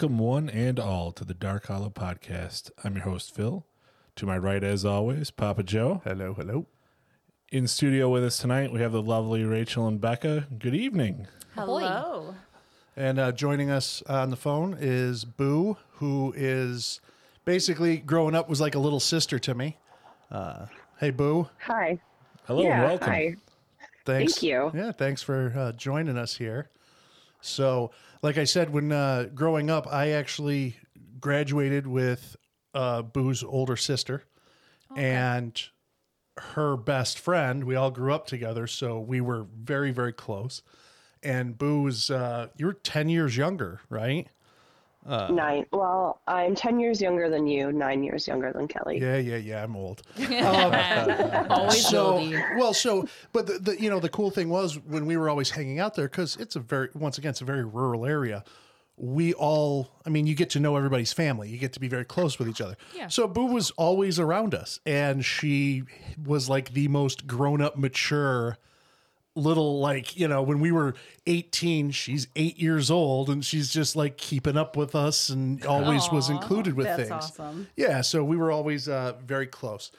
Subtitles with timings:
[0.00, 2.70] Welcome, one and all, to the Dark Hollow Podcast.
[2.82, 3.66] I'm your host, Phil.
[4.16, 6.00] To my right, as always, Papa Joe.
[6.04, 6.64] Hello, hello.
[7.52, 10.46] In studio with us tonight, we have the lovely Rachel and Becca.
[10.58, 11.26] Good evening.
[11.54, 12.34] Hello.
[12.96, 17.02] And uh, joining us on the phone is Boo, who is
[17.44, 19.76] basically growing up was like a little sister to me.
[20.30, 20.64] Uh,
[20.98, 21.46] hey, Boo.
[21.66, 22.00] Hi.
[22.46, 23.06] Hello yeah, and welcome.
[23.06, 23.36] Hi.
[24.06, 24.32] Thanks.
[24.32, 24.70] Thank you.
[24.72, 26.70] Yeah, thanks for uh, joining us here.
[27.42, 27.90] So,
[28.22, 30.76] like I said, when uh, growing up, I actually
[31.20, 32.36] graduated with
[32.74, 34.24] uh, Boo's older sister
[34.96, 35.60] and
[36.38, 37.64] her best friend.
[37.64, 40.62] We all grew up together, so we were very, very close.
[41.22, 44.28] And Boo was, uh, you're 10 years younger, right?
[45.06, 45.64] Uh, nine.
[45.72, 48.98] Well, I'm 10 years younger than you, nine years younger than Kelly.
[49.00, 49.64] Yeah, yeah, yeah.
[49.64, 50.02] I'm old.
[51.50, 52.36] Always so will be.
[52.58, 55.50] well so but the, the you know the cool thing was when we were always
[55.50, 58.44] hanging out there because it's a very once again it's a very rural area
[58.96, 62.04] we all i mean you get to know everybody's family you get to be very
[62.04, 63.08] close with each other Yeah.
[63.08, 65.84] so boo was always around us and she
[66.22, 68.58] was like the most grown-up mature
[69.40, 70.94] little like you know when we were
[71.26, 76.10] 18 she's eight years old and she's just like keeping up with us and always
[76.10, 77.68] was included with that's things awesome.
[77.76, 79.90] yeah, so we were always uh, very close.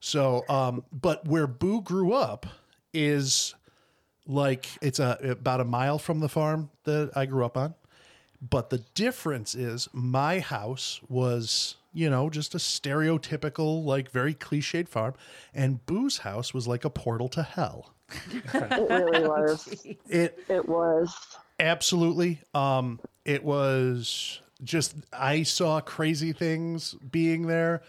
[0.00, 2.46] So, um, but where Boo grew up
[2.94, 3.54] is
[4.26, 7.74] like it's a about a mile from the farm that I grew up on.
[8.40, 14.88] But the difference is my house was, you know, just a stereotypical, like very cliched
[14.88, 15.14] farm,
[15.54, 17.92] and Boo's house was like a portal to hell.
[18.32, 19.86] It really was.
[20.08, 21.14] It It was.
[21.58, 22.40] Absolutely.
[22.54, 27.82] Um, it was just I saw crazy things being there.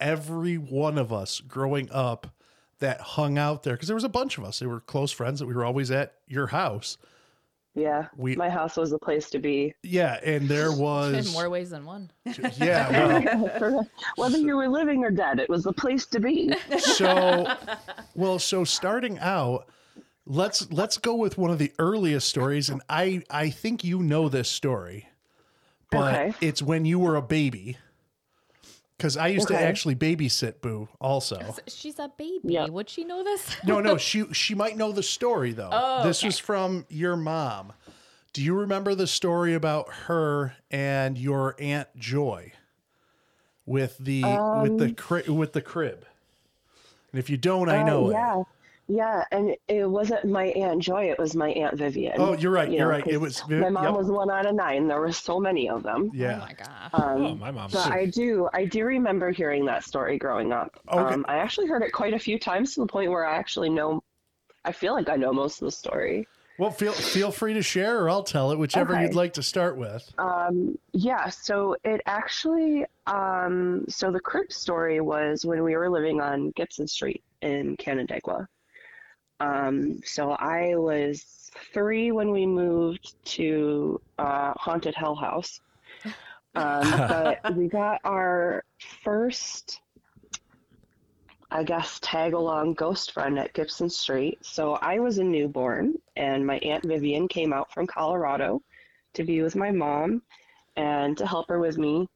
[0.00, 2.28] Every one of us growing up
[2.78, 4.60] that hung out there because there was a bunch of us.
[4.60, 6.96] They were close friends that we were always at your house.
[7.78, 8.08] Yeah.
[8.16, 9.74] We- My house was the place to be.
[9.82, 12.10] Yeah, and there was In more ways than one.
[12.58, 13.36] yeah.
[13.60, 16.54] Well, Whether you were living or dead, it was the place to be.
[16.78, 17.46] so
[18.14, 19.68] well, so starting out,
[20.26, 24.28] let's let's go with one of the earliest stories, and I I think you know
[24.28, 25.08] this story,
[25.90, 26.34] but Okay.
[26.40, 27.76] it's when you were a baby.
[28.98, 31.54] Because I used to actually babysit Boo also.
[31.68, 32.40] She's a baby.
[32.54, 32.70] Yep.
[32.70, 33.56] Would she know this?
[33.64, 35.70] No, no, she she might know the story though.
[35.72, 36.26] Oh, this okay.
[36.28, 37.72] was from your mom.
[38.32, 42.52] Do you remember the story about her and your aunt Joy
[43.66, 44.22] with the
[44.62, 46.04] with the cri- with the crib?
[47.12, 48.46] And if you don't, I Uh, know it.
[48.88, 48.96] Yeah.
[48.98, 49.24] Yeah.
[49.30, 52.14] And it wasn't my Aunt Joy, it was my Aunt Vivian.
[52.18, 52.68] Oh, you're right.
[52.68, 53.06] You You're know, right.
[53.06, 53.94] It 'cause was My mom yep.
[53.94, 54.88] was one out of nine.
[54.88, 56.10] There were so many of them.
[56.14, 56.36] Yeah.
[56.36, 56.90] Oh my gosh.
[56.94, 57.70] Um, Oh, my mom.
[57.72, 60.80] But I do, I do remember hearing that story growing up.
[60.90, 61.14] Okay.
[61.14, 63.70] Um, I actually heard it quite a few times to the point where I actually
[63.70, 64.02] know.
[64.64, 66.26] I feel like I know most of the story.
[66.58, 69.02] Well, feel feel free to share, or I'll tell it, whichever Okay.
[69.04, 70.10] you'd like to start with.
[70.18, 76.20] Um, yeah, so it actually, um, so the crib story was when we were living
[76.20, 78.48] on Gibson Street in Canandaigua.
[79.40, 85.60] Um, so I was three when we moved to uh, Haunted Hell House.
[86.54, 88.64] Um, but we got our
[89.04, 89.80] first,
[91.50, 94.38] I guess, tag along ghost friend at Gibson Street.
[94.42, 98.62] So I was a newborn, and my Aunt Vivian came out from Colorado
[99.14, 100.22] to be with my mom
[100.76, 102.08] and to help her with me.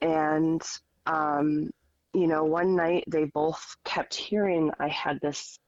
[0.00, 0.62] And,
[1.06, 1.70] um,
[2.14, 5.58] you know, one night they both kept hearing I had this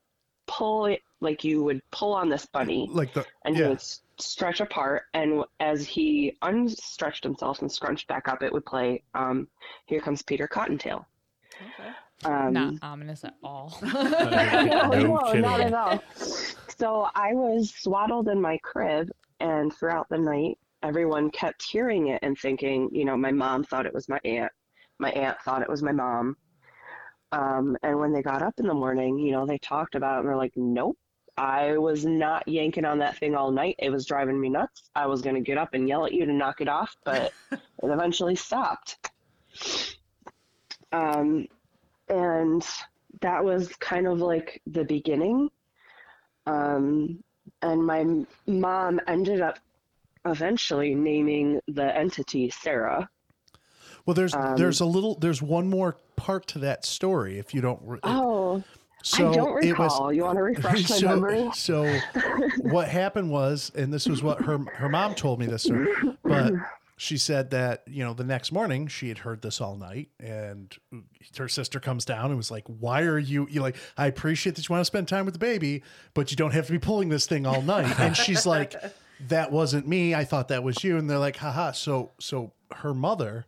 [0.50, 3.82] pull, it like you would pull on this bunny Like the and he would
[4.18, 5.04] stretch apart.
[5.14, 9.48] And as he unstretched himself and scrunched back up, it would play um,
[9.86, 11.06] Here Comes Peter Cottontail.
[12.24, 13.78] Um, Not ominous at all.
[13.82, 16.02] no, no no, not at all.
[16.76, 19.08] So I was swaddled in my crib,
[19.40, 23.86] and throughout the night, everyone kept hearing it and thinking, you know, my mom thought
[23.86, 24.52] it was my aunt.
[24.98, 26.36] My aunt thought it was my mom.
[27.32, 30.20] Um, and when they got up in the morning, you know, they talked about it
[30.20, 30.98] and they're like, nope.
[31.36, 33.76] I was not yanking on that thing all night.
[33.78, 34.90] It was driving me nuts.
[34.94, 37.32] I was going to get up and yell at you to knock it off, but
[37.52, 39.10] it eventually stopped.
[40.92, 41.46] Um,
[42.08, 42.66] and
[43.20, 45.48] that was kind of like the beginning.
[46.46, 47.22] Um,
[47.62, 48.04] and my
[48.46, 49.58] mom ended up
[50.24, 53.08] eventually naming the entity Sarah.
[54.06, 57.60] Well, there's um, there's a little there's one more part to that story if you
[57.60, 57.80] don't.
[57.82, 58.62] re- Oh,
[59.02, 60.12] so I don't it was- recall.
[60.12, 61.50] you want to refresh my so, memory?
[61.54, 61.98] so
[62.62, 65.88] what happened was, and this was what her her mom told me this story,
[66.22, 66.52] but
[66.96, 70.76] she said that you know the next morning she had heard this all night, and
[71.38, 73.48] her sister comes down and was like, "Why are you?
[73.50, 73.76] You like?
[73.96, 75.82] I appreciate that you want to spend time with the baby,
[76.12, 78.74] but you don't have to be pulling this thing all night." And she's like.
[79.28, 80.14] that wasn't me.
[80.14, 80.96] I thought that was you.
[80.96, 81.72] And they're like, haha.
[81.72, 83.44] So, so her mother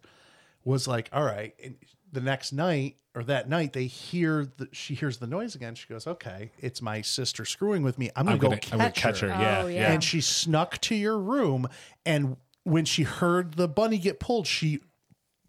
[0.67, 1.55] was like, all right.
[1.65, 1.77] And
[2.13, 5.75] the next night or that night, they hear the, she hears the noise again.
[5.75, 8.11] She goes, okay, it's my sister screwing with me.
[8.17, 9.29] I'm going I'm to go gonna, catch, I'm gonna catch her.
[9.33, 9.43] her.
[9.43, 9.81] Yeah, Oh, yeah.
[9.81, 9.93] yeah.
[9.93, 11.69] And she snuck to your room.
[12.07, 14.81] And when she heard the bunny get pulled, she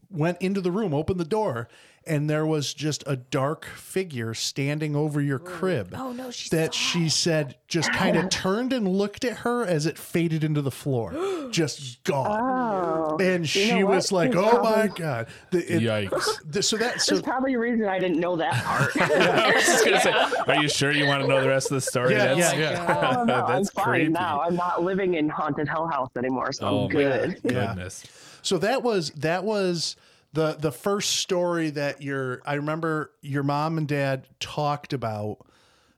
[0.10, 1.68] went into the room, opened the door,
[2.06, 5.94] and there was just a dark figure standing over your crib.
[5.98, 9.66] Oh, no, she that saw she said just kind of turned and looked at her
[9.66, 11.14] as it faded into the floor,
[11.52, 12.28] just gone.
[12.42, 16.40] Oh, And she know was like, There's "Oh my god!" The, it- Yikes.
[16.52, 18.96] the- so that so There's probably a reason I didn't know that part.
[19.02, 20.12] I was just gonna say,
[20.48, 22.14] are you sure you want to know the rest of the story?
[22.16, 23.18] Yeah, That's, yeah, oh yeah.
[23.20, 24.42] Oh, no, I'm that's fine now.
[24.42, 27.30] I'm not living in haunted hell house anymore, so Oh I'm good.
[27.44, 27.68] my Yeah.
[27.68, 28.04] goodness.
[28.42, 29.96] So that was that was
[30.34, 35.46] the the first story that your I remember your mom and dad talked about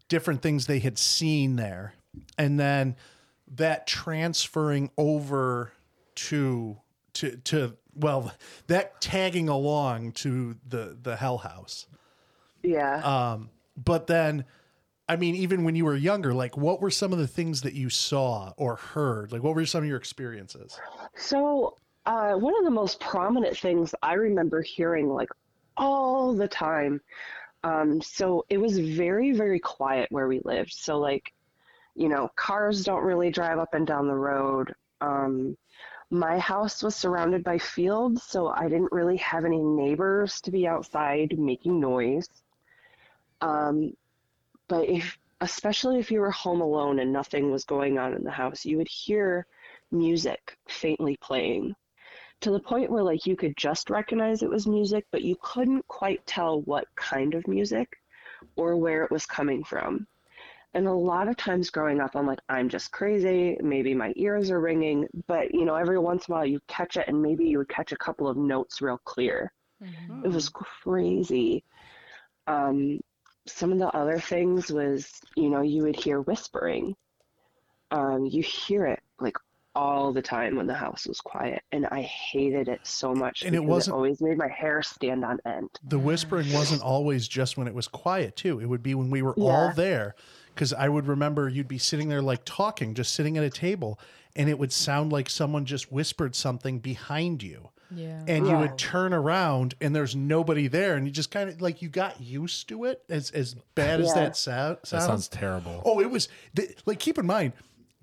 [0.09, 1.95] different things they had seen there,
[2.37, 2.95] and then
[3.55, 5.71] that transferring over
[6.15, 6.77] to
[7.13, 8.33] to to well
[8.67, 11.87] that tagging along to the the Hell House.
[12.61, 12.97] Yeah.
[12.97, 14.45] Um, but then.
[15.07, 17.75] I mean, even when you were younger, like what were some of the things that
[17.75, 19.31] you saw or heard?
[19.31, 20.79] Like, what were some of your experiences?
[21.15, 21.75] So,
[22.05, 25.29] uh, one of the most prominent things I remember hearing like
[25.77, 27.01] all the time.
[27.63, 30.73] Um, so it was very, very quiet where we lived.
[30.73, 31.33] So, like,
[31.95, 34.75] you know, cars don't really drive up and down the road.
[35.01, 35.57] Um,
[36.11, 40.67] my house was surrounded by fields, so I didn't really have any neighbors to be
[40.67, 42.29] outside making noise.
[43.41, 43.93] Um,
[44.67, 48.31] but if, especially if you were home alone and nothing was going on in the
[48.31, 49.47] house, you would hear
[49.91, 51.75] music faintly playing
[52.41, 55.87] to the point where like you could just recognize it was music but you couldn't
[55.87, 57.97] quite tell what kind of music
[58.55, 60.05] or where it was coming from.
[60.73, 63.57] And a lot of times growing up i'm like i'm just crazy.
[63.61, 65.07] Maybe my ears are ringing.
[65.27, 67.69] But you know every once in a while you catch it and maybe you would
[67.69, 69.51] catch a couple of notes real clear.
[70.25, 71.63] It was crazy.
[72.47, 72.99] Um,
[73.47, 76.95] some of the other things was you know you would hear whispering.
[77.91, 79.37] Um, you hear it like
[79.75, 83.53] all the time when the house was quiet and i hated it so much And
[83.55, 85.69] it wasn't- always made my hair stand on end.
[85.87, 88.59] The whispering wasn't always just when it was quiet too.
[88.59, 90.15] It would be when we were all there
[90.53, 93.99] because i would remember you'd be sitting there like talking just sitting at a table
[94.37, 97.69] and it would sound like someone just whispered something behind you.
[97.91, 98.23] Yeah.
[98.27, 101.81] and you would turn around and there's nobody there and you just kind of like
[101.83, 105.27] you got used to it as as bad as that sound That sounds sounds.
[105.27, 105.81] terrible.
[105.85, 107.53] oh it was th- like keep in mind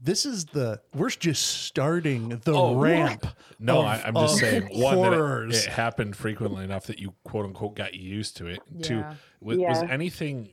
[0.05, 3.25] this is the we're just starting the Oh, ramp
[3.59, 5.13] No, of- I, I'm just of saying one that
[5.55, 8.61] it- it, happened frequently enough that you quote unquote got used to it.
[8.77, 9.15] Yeah.
[9.41, 9.89] was, was Yeah.
[9.91, 10.51] anything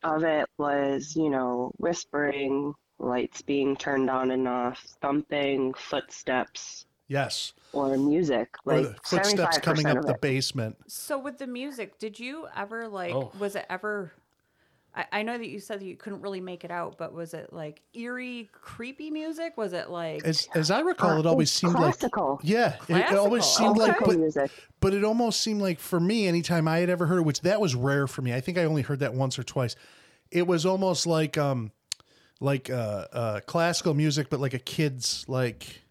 [0.03, 7.53] of it was, you know, whispering, lights being turned on and off, thumping, footsteps, yes.
[7.73, 8.55] or music.
[8.65, 10.77] Like the footsteps coming up the basement.
[10.87, 13.31] So with the music, did you ever like Oh.
[13.39, 14.13] was it ever
[14.93, 17.33] I, I know that you said that you couldn't really make it out, but was
[17.33, 19.53] it like eerie, creepy music?
[19.55, 22.39] Was it like As as I recall, it always It's seemed classical.
[22.41, 23.75] like yeah, it, it always Classical.
[23.75, 24.51] seemed like but music.
[24.81, 27.61] but it almost seemed like for me, anytime I had ever heard it, which that
[27.61, 28.33] was rare for me.
[28.33, 29.75] I think I only heard that once or twice.
[30.29, 31.71] It was almost like um
[32.41, 35.83] like uh uh classical music, but like a kid's like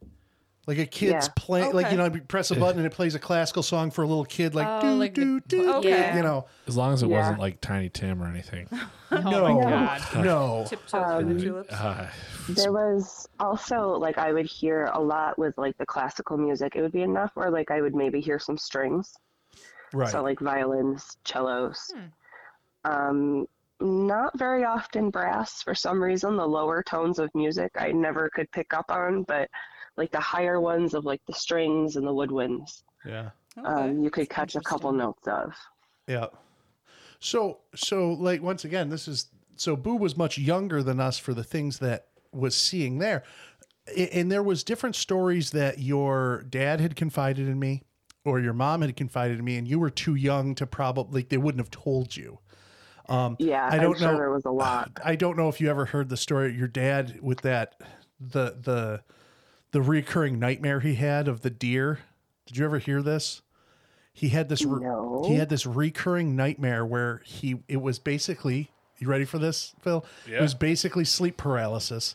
[0.67, 1.33] like a kid's Yeah.
[1.37, 1.97] play like you Okay.
[1.97, 4.55] know you press a button and it plays a classical song for a little kid
[4.55, 6.15] like Oh, do like the- do do Okay.
[6.15, 7.19] you know As long as it Yeah.
[7.19, 8.69] wasn't like Tiny Tim or anything.
[9.11, 10.03] no Oh my God.
[10.25, 11.73] no tiptoe through the tulips?
[11.73, 12.09] Uh,
[12.51, 16.77] There was also like I would hear a lot with like the classical music.
[16.77, 19.17] It would be enough or like I would maybe hear some strings.
[19.93, 21.91] right So like violins, cellos.
[22.85, 23.47] Um,
[23.81, 26.37] not very often brass for some reason.
[26.37, 29.49] The lower tones of music I never could pick up on, but
[30.01, 33.31] like the higher ones of like the strings and the woodwinds, yeah
[33.65, 35.53] um, you could catch a couple notes of.
[36.07, 36.27] Yeah.
[37.19, 39.27] So so like once again, this is
[39.57, 43.23] so Boo was much younger than us for the things that was seeing there.
[44.15, 47.83] And there was different stories that your dad had confided in me
[48.25, 51.39] or your mom had confided in me and you were too young to probably they
[51.39, 52.39] wouldn't have told you.
[53.09, 54.93] Um, yeah, I I'm don't sure know- there was a lot.
[55.05, 57.75] I don't know if you ever heard the story your dad with that
[58.21, 59.03] the the
[59.73, 62.01] the recurring nightmare he had of the deer.
[62.47, 63.43] Did you ever hear this?
[64.13, 65.25] He had this re- No.
[65.27, 70.05] he had this recurring nightmare where he it was basically you ready for this, Phil?
[70.29, 70.39] Yeah.
[70.39, 72.15] It was basically sleep paralysis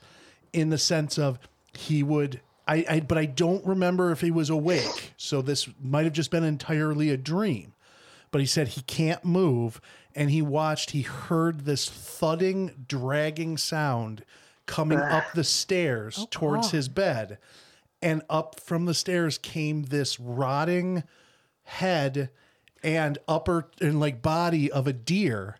[0.53, 1.39] in the sense of
[1.73, 5.13] he would I, I but I don't remember if he was awake.
[5.17, 7.73] So this might have just been entirely a dream
[8.31, 9.79] but he said he can't move
[10.13, 14.25] and he watched he heard this thudding dragging sound
[14.65, 17.37] coming up the stairs oh, towards his bed
[18.01, 21.03] and up from the stairs came this rotting
[21.63, 22.29] head
[22.83, 25.57] and upper and like body of a deer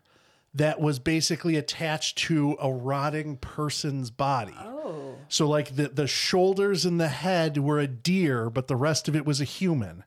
[0.54, 4.54] that was basically attached to a rotting person's body.
[4.58, 5.16] Oh.
[5.28, 9.16] So like the the shoulders and the head were a deer, but the rest of
[9.16, 10.04] it was a human.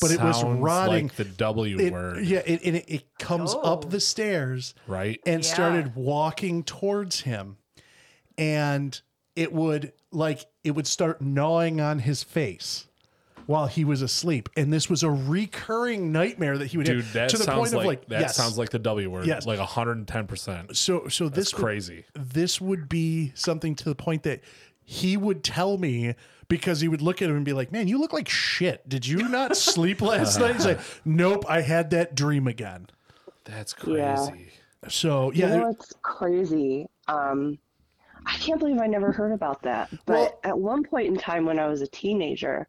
[0.00, 1.08] But it was rotting.
[1.08, 2.24] Like the W It- word.
[2.24, 3.60] Yeah, it, and it, it comes Oh.
[3.60, 5.20] up the stairs Right.
[5.26, 5.52] and Yeah.
[5.54, 7.58] started walking towards him.
[8.38, 9.00] And
[9.36, 12.86] it would like it would start gnawing on his face
[13.46, 14.48] while he was asleep.
[14.56, 17.58] And this was a recurring nightmare that he would Dude, have that to the sounds
[17.58, 18.36] point like, of like that yes.
[18.36, 19.26] sounds like the W word.
[19.26, 19.46] Yes.
[19.46, 20.76] Like 110%.
[20.76, 22.04] so so That's this would- crazy.
[22.14, 24.40] this would be something to the point that
[24.84, 26.14] he would tell me
[26.48, 28.86] because he would look at him and be like, "Man, you look like shit.
[28.88, 32.88] Did you not sleep last night?" He's like, "Nope, I had that dream again."
[33.44, 33.96] That's crazy.
[33.96, 34.28] Yeah.
[34.88, 36.88] So You yeah, know what's crazy?
[37.08, 37.58] Um,
[38.26, 39.90] I can't believe I never heard about that.
[40.06, 42.68] But Well- at one point in time when I was a teenager,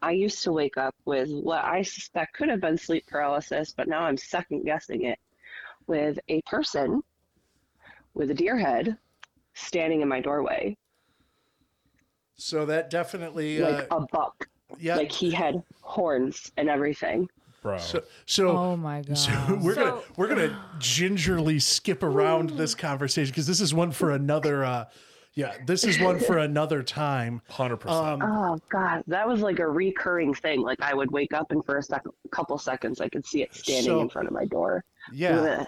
[0.00, 3.88] I used to wake up with what I suspect could have been sleep paralysis, but
[3.88, 5.18] now I'm second guessing it
[5.86, 7.02] with a person
[8.14, 8.96] with a deer head
[9.54, 10.76] standing in my doorway,
[12.36, 14.48] so that definitely like uh, a buck.
[14.78, 14.96] yeah.
[14.96, 17.28] Like he had horns and everything.
[17.68, 17.78] Bro.
[17.78, 19.16] so so Oh my god.
[19.18, 24.10] So we're gonna we're gonna gingerly skip around this conversation because this is one for
[24.12, 24.64] another.
[24.64, 24.84] uh
[25.34, 27.42] Yeah, this is one for another time.
[27.50, 27.86] 100%.
[27.88, 30.62] Um, Oh God, that was like a recurring thing.
[30.62, 33.54] Like I would wake up and for a sec- couple seconds I could see it
[33.54, 34.84] standing So- in front of my door.
[35.12, 35.66] yeah, Ugh.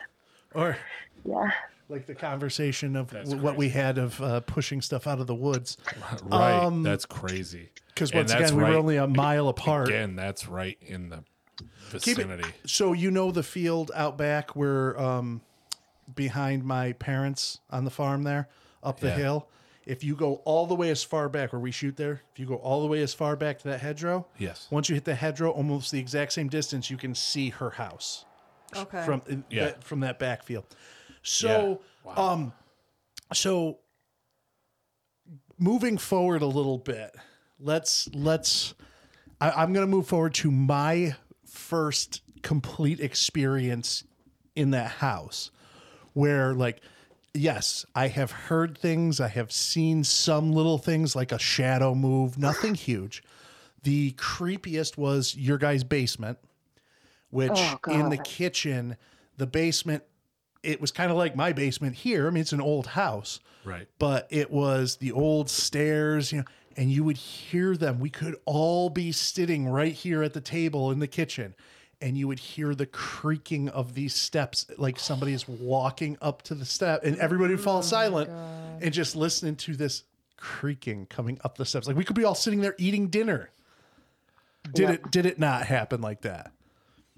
[0.54, 0.76] or
[1.24, 1.50] Yeah.
[1.88, 5.26] like the conversation of That's w- what we had of uh, pushing stuff out of
[5.26, 5.76] the woods.
[6.24, 6.52] right.
[6.64, 7.70] um, that's crazy.
[7.88, 9.88] Because once that's again, we were only a mile apart.
[9.88, 11.22] Again, that's right in the
[12.00, 15.42] Keep it- So you know the field out back where um
[16.14, 18.48] behind my parents on the farm there,
[18.82, 19.16] up the Yeah.
[19.16, 19.48] hill.
[19.86, 22.46] If you go all the way as far back where we shoot there, if you
[22.46, 24.68] go all the way as far back to that hedgerow, Yes.
[24.70, 28.24] once you hit the hedgerow, almost the exact same distance, you can see her house
[28.76, 29.04] Okay.
[29.04, 29.64] from Yeah.
[29.66, 30.64] that, from that backfield.
[31.22, 32.52] So, um,
[33.32, 33.78] so
[35.58, 37.14] moving forward a little bit,
[37.58, 38.74] let's let's.
[39.40, 41.14] I, I'm going to move forward to my
[41.50, 44.04] first complete experience
[44.56, 45.50] in that house,
[46.12, 46.80] where like.
[47.32, 49.20] Yes, I have heard things.
[49.20, 53.22] I have seen some little things like a shadow move, nothing huge.
[53.84, 56.38] The creepiest was your guy's basement,
[57.30, 58.96] which Oh, in the kitchen,
[59.36, 60.02] the basement,
[60.64, 62.26] it was kind of like my basement here.
[62.26, 63.86] I mean, it's an old house, Right.
[64.00, 66.44] but it was the old stairs, you know,
[66.80, 68.00] and you would hear them.
[68.00, 71.54] We could all be sitting right here at the table in the kitchen,
[72.00, 76.54] and you would hear the creaking of these steps, like somebody is walking up to
[76.54, 78.30] the step, and everybody would fall oh silent
[78.80, 80.04] and just listening to this
[80.38, 81.86] creaking coming up the steps.
[81.86, 83.50] Like we could be all sitting there eating dinner.
[84.72, 84.94] Did Yep.
[84.94, 85.10] it?
[85.10, 86.50] Did it not happen like that?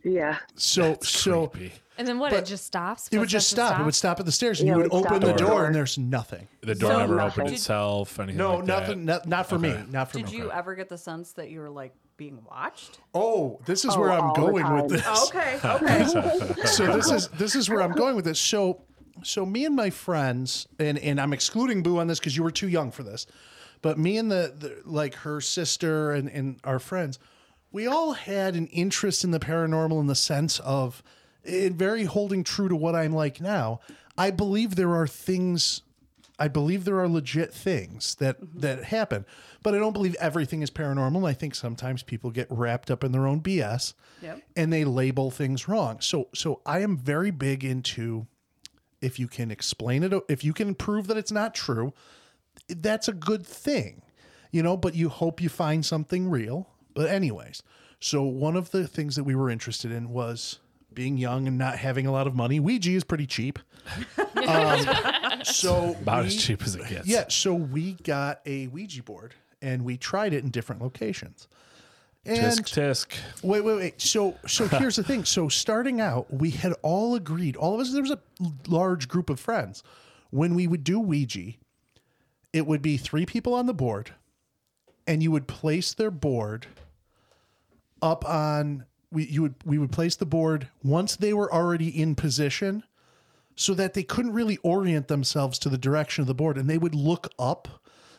[0.03, 0.39] Yeah.
[0.57, 1.75] So That's so creepy.
[2.03, 2.33] And then what?
[2.33, 3.09] But it just stops.
[3.13, 3.81] It would just that stop.
[3.81, 5.39] It would stop at the stairs, and Yeah, you it would would open stop the
[5.45, 5.67] door, door.
[5.67, 6.49] and there's nothing.
[6.63, 7.31] The door So never nothing.
[7.31, 8.19] opened Did- itself.
[8.19, 9.07] Anything No, like nothing.
[9.07, 9.25] That.
[9.25, 9.79] Not, not for Okay.
[9.79, 9.85] me.
[9.93, 10.37] Not for Did me.
[10.37, 12.99] you ever get the sense that you were like being watched?
[13.15, 14.89] Oh, this is Oh, where I'm all the going with time.
[14.89, 15.29] this.
[15.29, 16.65] Okay, okay.
[16.67, 18.41] so this is this is where I'm going with this.
[18.41, 18.83] So
[19.23, 22.51] so me and my friends, and and I'm excluding Boo on this because you were
[22.51, 23.27] too young for this,
[23.81, 27.21] but me and the, the like her sister and and our friends,
[27.71, 31.01] we all had an interest in the paranormal in the sense of
[31.45, 33.81] it very holding true to what I'm like now.
[34.17, 35.83] I believe there are things.
[36.39, 38.61] I believe there are legit things that mm-hmm.
[38.61, 39.25] that happen,
[39.63, 41.29] but I don't believe everything is paranormal.
[41.29, 44.43] I think sometimes people get wrapped up in their own BS Yep.
[44.57, 46.01] and they label things wrong.
[46.01, 48.27] So so I am very big into
[49.01, 51.93] if you can explain it if you can prove that it's not true,
[52.69, 54.03] that's a good thing.
[54.51, 56.69] You know, but you hope you find something real.
[56.95, 57.63] But anyways,
[58.01, 60.59] so one of the things that we were interested in was
[60.95, 62.61] being young and not having a lot of money.
[62.61, 63.59] Ouija is pretty cheap.
[64.43, 67.07] Um, so About we- as cheap as it gets.
[67.07, 71.47] yeah, so we got a Ouija board and we tried it in different locations.
[72.27, 73.07] And Tisk tisk.
[73.45, 74.01] Wait, wait, wait.
[74.03, 75.25] So, so here's the thing.
[75.25, 77.55] So, starting out, we had all agreed.
[77.55, 77.93] All of us.
[77.93, 78.19] There was a
[78.67, 79.85] large group of friends.
[80.31, 81.53] When we would do Ouija,
[82.53, 84.13] it would be three people on the board,
[85.07, 86.67] and you would place their board
[88.01, 88.87] up on.
[89.13, 92.83] We you would we would place the board once they were already in position,
[93.57, 96.79] so that they couldn't really orient themselves to the direction of the board, and they
[96.79, 97.69] would look up.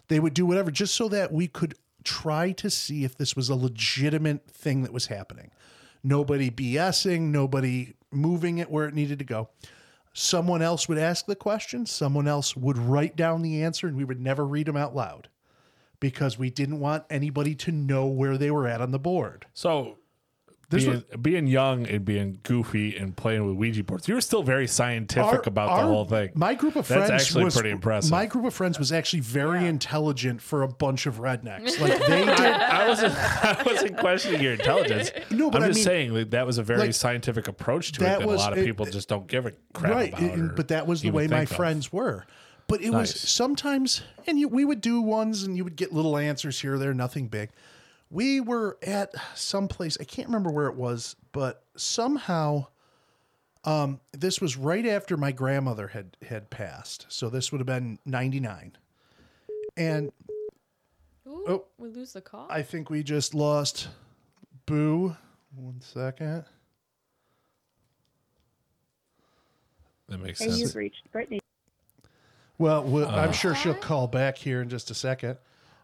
[0.07, 3.49] They would do whatever just so that we could try to see if this was
[3.49, 5.51] a legitimate thing that was happening.
[6.03, 9.49] Nobody BSing, nobody moving it where it needed to go.
[10.13, 14.03] Someone else would ask the question, someone else would write down the answer, and we
[14.03, 15.29] would never read them out loud
[15.99, 19.45] because we didn't want anybody to know where they were at on the board.
[19.53, 19.97] So
[20.69, 24.41] This being, being young and being goofy and playing with Ouija boards, you were still
[24.41, 26.31] very scientific Our- about our- the whole thing.
[26.33, 28.09] My group of That's friends actually was pretty impressive.
[28.11, 31.79] My group of friends was actually very intelligent for a bunch of rednecks.
[31.79, 32.39] Like they did.
[32.39, 33.13] I wasn't.
[33.17, 35.11] I wasn't questioning your intelligence.
[35.29, 37.91] No, but I'm I just mean- saying like, that was a very like, scientific approach
[37.93, 39.93] to it that that was- a lot of it- people just don't give a crap
[39.93, 40.21] right about.
[40.33, 41.49] and- but that was the way my of.
[41.49, 42.25] friends were
[42.67, 46.17] but it was sometimes and you, we would do ones and you would get little
[46.17, 47.49] answers here or there nothing big
[48.13, 52.65] we were at some place i can't remember where it was but somehow
[53.65, 57.97] um, this was right after my grandmother had had passed so this would have been
[58.05, 58.73] 99
[59.77, 60.11] and
[61.27, 61.65] Ooh, Oh.
[61.77, 62.45] we lose the call.
[62.49, 63.87] i think we just lost
[64.65, 65.15] boo
[65.55, 66.45] one second
[70.09, 70.61] That makes And sense.
[70.61, 71.39] you've reached Brittany.
[72.57, 73.31] well we i'm Uh.
[73.31, 75.37] sure she'll call back here in just a second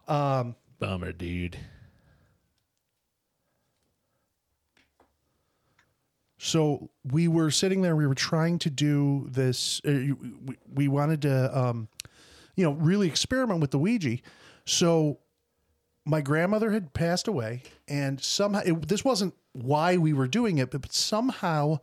[0.08, 1.56] um, Bummer, dude.
[6.40, 11.22] So we were sitting there we were trying to do this uh, we, we wanted
[11.22, 11.88] to um
[12.56, 14.18] you know really experiment with the ouija
[14.66, 15.20] so
[16.06, 20.72] my grandmother had passed away and somehow it, this wasn't why we were doing it
[20.72, 21.78] but somehow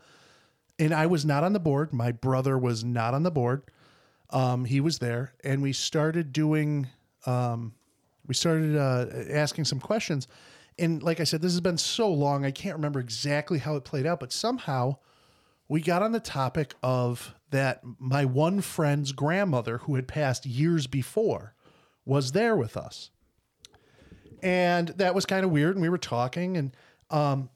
[0.78, 3.62] and i was not on the board my brother was not on the board
[4.30, 6.88] um he was there and we started doing
[7.26, 7.72] um
[8.26, 10.28] we started uh, asking some questions.
[10.78, 13.84] And like I said, this has been so long, I can't remember exactly how it
[13.84, 14.96] played out, but somehow
[15.68, 20.86] we got on the topic of that my one friend's grandmother, who had passed years
[20.86, 21.54] before,
[22.04, 23.10] was there with us.
[24.42, 25.76] And that was kind of weird.
[25.76, 26.76] And we were talking, and
[27.10, 27.48] um,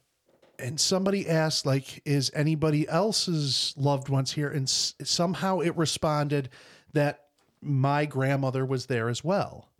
[0.58, 4.48] and somebody asked, like, is anybody else's loved ones here?
[4.48, 6.48] And s- somehow it responded
[6.92, 7.26] that
[7.60, 9.70] my grandmother was there as well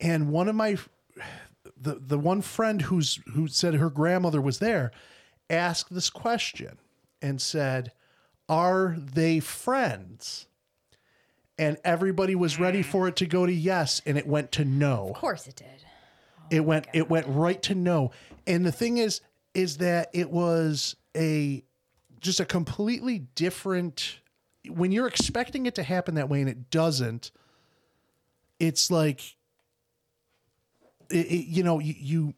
[0.00, 0.76] and one of my
[1.80, 4.92] the the one friend who's who said her grandmother was there
[5.50, 6.78] asked this question
[7.22, 7.92] and said
[8.48, 10.46] are they friends?
[11.58, 12.84] And everybody was ready mm.
[12.84, 15.08] for it to go to yes and it went to no.
[15.08, 15.84] Of course it did.
[16.50, 18.12] it went oh it went right to no.
[18.46, 19.20] And the thing is
[19.54, 21.64] is that it was a
[22.20, 24.20] just a completely different
[24.68, 27.30] when you're expecting it to happen that way and it doesn't
[28.58, 29.35] it's like
[31.10, 32.34] it, it- you know you, you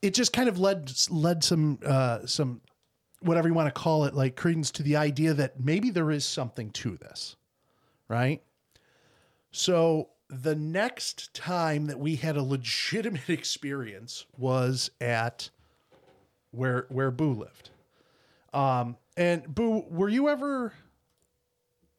[0.00, 2.60] it just kind of led led some uh some
[3.20, 6.24] whatever you want to call it like credence to the idea that maybe there is
[6.24, 7.36] something to this
[8.08, 8.42] right
[9.52, 15.50] so the next time that we had a legitimate experience was at
[16.52, 17.70] where where Boo lived.
[18.52, 20.72] Um and Boo, were you ever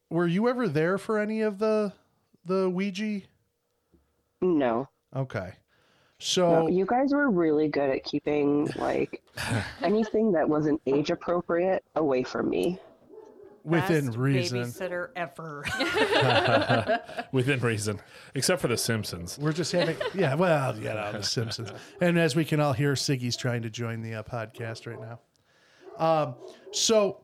[0.09, 1.93] were you ever there for any of the
[2.45, 3.21] the Ouija?
[4.41, 4.89] No.
[5.15, 5.53] Okay.
[6.23, 9.21] So No, you guys were really good at keeping like
[9.81, 12.79] anything that wasn't age appropriate away from me.
[13.65, 15.65] within Best reason, babysitter ever.
[17.33, 17.99] Within reason,
[18.35, 19.37] except for The Simpsons.
[19.37, 20.33] we're just having yeah.
[20.35, 24.01] Well, you know, The Simpsons, and as we can all hear, Siggy's trying to join
[24.01, 25.19] the uh, podcast right now.
[25.97, 26.35] Um,
[26.71, 27.19] so.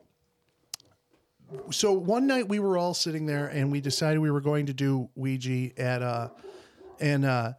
[1.72, 4.74] So one night we were all sitting there and we decided we were going to
[4.74, 6.30] do Ouija at uh
[7.00, 7.54] and uh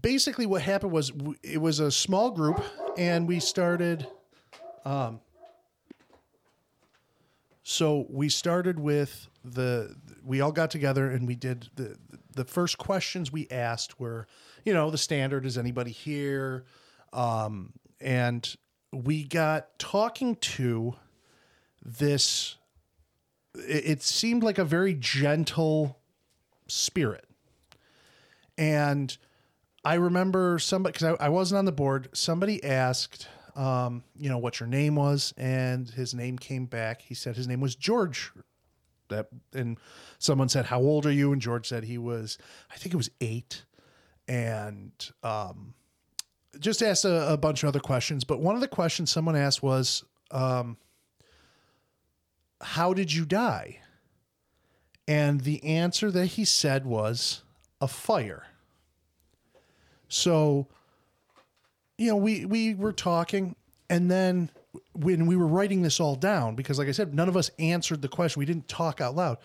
[0.00, 2.62] basically what happened was it was a small group
[2.96, 4.06] and we started
[4.84, 5.20] um
[7.62, 11.96] so we started with the we all got together and we did the
[12.34, 14.26] the first questions we asked were
[14.64, 16.64] you know the standard is anybody here?
[17.12, 18.56] Um and
[18.92, 20.94] we got talking to
[21.84, 22.56] this
[23.54, 25.98] it, it seemed like a very gentle
[26.66, 27.26] spirit.
[28.58, 29.16] And
[29.84, 32.08] I remember somebody because I, I wasn't on the board.
[32.12, 37.02] Somebody asked, um, you know, what your name was, and his name came back.
[37.02, 38.30] He said his name was George.
[39.08, 39.78] That and
[40.18, 42.38] someone said, "How old are you?" And George said he was,
[42.70, 43.64] I think it was eight,
[44.28, 45.74] and um,
[46.60, 48.22] just asked a, a bunch of other questions.
[48.22, 50.76] But one of the questions someone asked was, um,
[52.60, 53.80] "How did you die?"
[55.08, 57.42] And the answer that he said was
[57.80, 58.46] a fire.
[60.10, 60.66] So,
[61.96, 63.54] you know, we we were talking,
[63.88, 64.50] and then
[64.92, 68.02] when we were writing this all down, because like I said, none of us answered
[68.02, 68.40] the question.
[68.40, 69.38] We didn't talk out loud,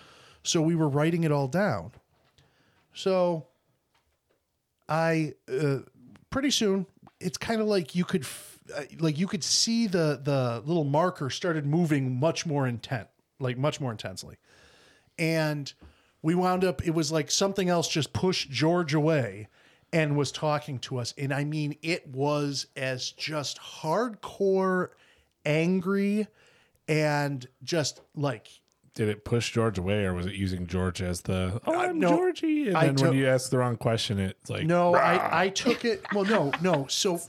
[0.44, 1.92] so we were writing it all down.
[2.94, 3.46] So,
[4.90, 5.80] I uh,
[6.32, 6.88] pretty soon
[7.20, 10.84] it's kind of like you could f- uh, like you could see the the little
[10.84, 13.08] marker started moving much more intent,
[13.40, 14.38] like much more intensely,
[15.20, 15.72] and
[16.24, 16.84] we wound up.
[16.88, 19.48] It was like something else just pushed George away
[19.96, 21.14] and was talking to us.
[21.18, 24.90] And I mean, it was as just hardcore
[25.46, 26.28] angry
[26.90, 28.50] and just like
[28.94, 32.10] Did it push George away, or was it using George as the "Oh, I'm no,
[32.10, 32.68] Georgie"?
[32.68, 35.50] And I then when you ask the wrong question, it's like no, "Rah." I, I
[35.50, 36.04] took it.
[36.14, 36.88] Well, no, no.
[36.88, 37.22] So,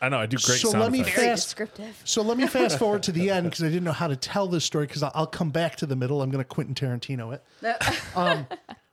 [0.00, 1.16] I know I do great So sound let me effects.
[1.16, 2.00] Fast- descriptive.
[2.04, 4.46] so let me fast forward to the end because I didn't know how to tell
[4.46, 6.22] this story because I'll, I'll come back to the middle.
[6.22, 7.44] I'm going to Quentin Tarantino it.
[8.16, 8.46] um,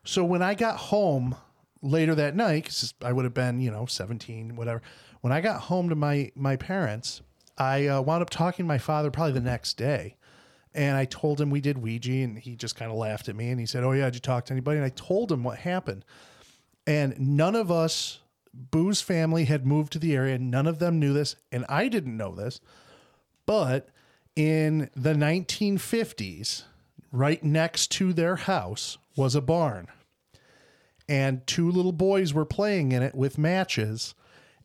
[0.03, 1.35] so when I got home
[1.81, 4.81] later that night, because I would have been, you know, 17, whatever.
[5.21, 7.21] When I got home to my my parents,
[7.57, 10.15] I uh, wound up talking to my father probably the next day.
[10.73, 13.49] And I told him we did Ouija, and he just kind of laughed at me.
[13.49, 15.59] And he said, "Oh yeah, did you talk to anybody?" And I told him what
[15.59, 16.05] happened.
[16.85, 18.19] And none of us,
[18.53, 20.37] Boo's family, had moved to the area.
[20.37, 22.61] None of them knew this, and I didn't know this.
[23.45, 23.89] But
[24.35, 26.63] in the 1950s,
[27.11, 29.87] right next to their house was a barn,
[31.09, 34.13] and two little boys were playing in it with matches,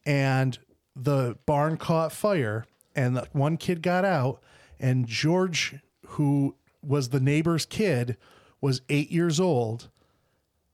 [0.05, 0.59] and
[0.95, 4.41] the barn caught fire, and the one kid got out,
[4.79, 5.77] and George,
[6.09, 8.19] who was the neighbor's kid,
[8.61, 9.89] was eight years old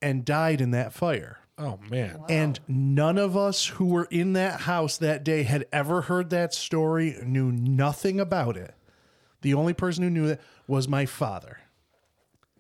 [0.03, 1.39] and died in that fire.
[1.57, 6.03] Oh man, And none of us who were in that house that day had ever
[6.03, 8.75] heard that story, knew nothing about it.
[9.43, 11.59] The only person who knew it was my father.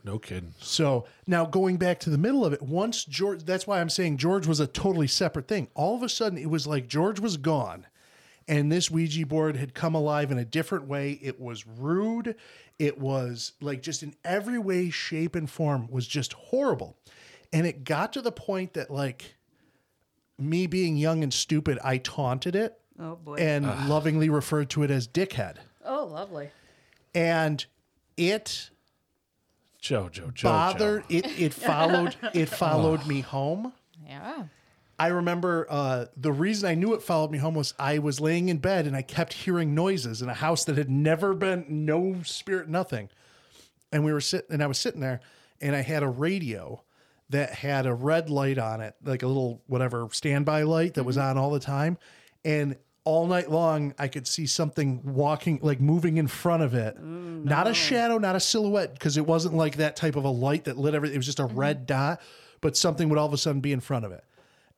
[0.04, 0.54] No kidding.
[0.60, 4.16] So now going back to the middle of it, once George, that's why I'm saying
[4.18, 5.68] George was a totally separate thing.
[5.74, 7.86] All of a sudden, it was like George was gone.
[8.48, 11.12] And this Ouija board had come alive in a different way.
[11.22, 12.34] It was rude.
[12.78, 16.96] It was like just in every way, shape, and form was just horrible.
[17.52, 19.34] And it got to the point that, like,
[20.38, 23.36] me being young and stupid, I taunted it Oh boy.
[23.36, 25.56] and lovingly referred to it as dickhead.
[25.84, 26.50] oh, lovely.
[27.14, 27.64] And
[28.16, 28.70] it
[29.82, 30.42] Jojo, Jojo.
[30.42, 33.72] bothered it it followed it followed me home.
[34.06, 34.44] Yeah.
[34.98, 38.48] i remember uh, the reason i knew it followed me home was i was laying
[38.48, 42.22] in bed and i kept hearing noises in a house that had never been no
[42.24, 43.08] spirit nothing.
[43.92, 45.20] And we were sitting and i was sitting there
[45.60, 46.82] and i had a radio
[47.30, 51.16] that had a red light on it like a little whatever standby light that was
[51.16, 51.96] on all the time.
[52.44, 52.76] And
[53.10, 57.66] all night long i could see something walking like moving in front of it not
[57.66, 60.76] a shadow not a silhouette because it wasn't like that type of a light that
[60.78, 62.20] lit everything it was just a red dot
[62.60, 64.22] but something would all of a sudden be in front of it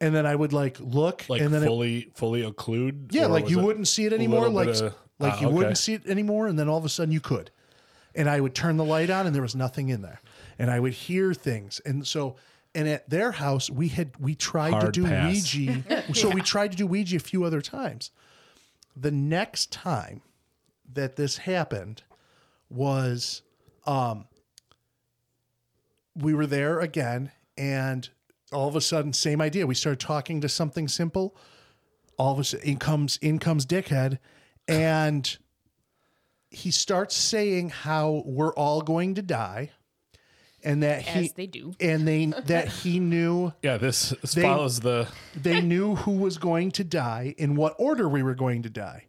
[0.01, 3.13] and then i would like look like and then it, fully, fully occlude.
[3.13, 4.49] yeah, like you wouldn't see it anymore.
[4.49, 5.55] Like of- like Ah, you okay.
[5.57, 7.51] wouldn't see it anymore, and then all of a sudden you could.
[8.15, 10.21] And I would turn the light on, and there was nothing in there,
[10.59, 11.81] and I would hear things.
[11.87, 12.35] And so,
[12.75, 15.55] and at their house, we had we tried to do pass.
[15.55, 16.05] Ouija.
[16.15, 18.11] So we tried to do Ouija a few other times.
[18.97, 20.23] The next time
[20.93, 22.03] that this happened
[22.69, 23.43] was,
[23.87, 24.27] um,
[26.15, 28.09] we were there again, and
[28.53, 29.67] all of a sudden, same idea.
[29.67, 31.35] We started talking to something simple.
[32.19, 34.19] All of a sudden, in comes in comes Dickhead,
[34.69, 35.37] and
[36.51, 39.71] he starts saying how we're all going to die,
[40.65, 41.73] and that he As they do.
[41.81, 45.09] and they that he knew Yeah, this, this They- follows the.
[45.35, 49.07] they knew who was going to die in what order we were going to die.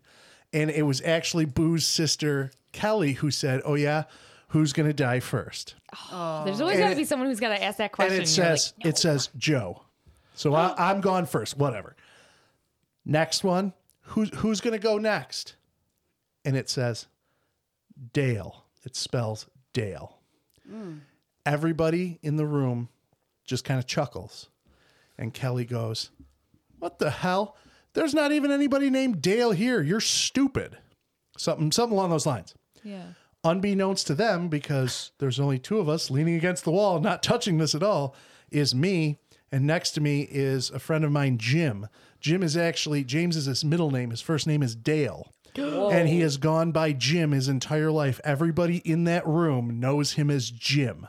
[0.51, 4.03] And it was actually Boo's sister, Kelly, who said, Oh, yeah,
[4.49, 5.75] who's going to die first?
[6.11, 6.65] Oh, there's oh.
[6.65, 8.13] always And got to it- be someone who's got to ask that And question.
[8.13, 9.81] it and you're says, like, It says Joe.
[10.35, 10.75] So I, oh.
[10.77, 11.95] I'm gone first, whatever.
[13.05, 15.55] Next one, who's, who's going to go next?
[16.45, 17.07] And it says
[18.13, 18.65] Dale.
[18.83, 20.17] It spells Dale.
[20.69, 20.97] Hmm.
[21.45, 22.89] Everybody in the room
[23.45, 24.49] just kind of chuckles.
[25.17, 26.09] And Kelly goes,
[26.79, 27.55] What the hell?
[27.93, 29.81] There's not even anybody named Dale here.
[29.81, 30.77] You're stupid.
[31.37, 32.55] Something something along those lines.
[32.83, 33.03] yeah.
[33.45, 37.57] Unbeknownst to them, because there's only two of us leaning against the wall, not touching
[37.57, 38.15] this at all,
[38.51, 39.19] is me.
[39.51, 41.89] And next to me is a friend of mine, Jim.
[42.21, 44.11] Jim is actually James is his middle name.
[44.11, 45.27] His first name is Dale.
[45.57, 48.21] And he has gone by Jim his entire life.
[48.23, 51.07] Everybody in that room knows him as Jim.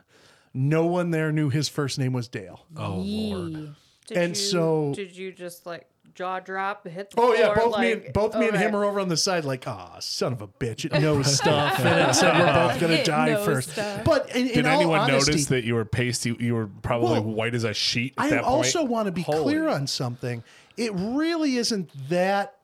[0.55, 2.65] No one there knew his first name was Dale.
[2.77, 3.75] Oh, Lord.
[4.07, 7.71] Did And you, so- did you just like jaw drop, hit the Oh yeah, floor,
[7.71, 8.65] both me, and, both me and okay.
[8.69, 11.81] him are over on the side, like, ah, son of a bitch, it knows stuff,
[11.81, 13.71] and it said we're both gonna It die knows first.
[13.71, 14.05] stuff.
[14.05, 16.37] But in, in Did all anyone honesty, notice that you were pasty?
[16.39, 18.47] You were probably Well, white as a sheet at I that point.
[18.55, 20.45] also want to be Holy- clear on something.
[20.77, 22.55] It really isn't that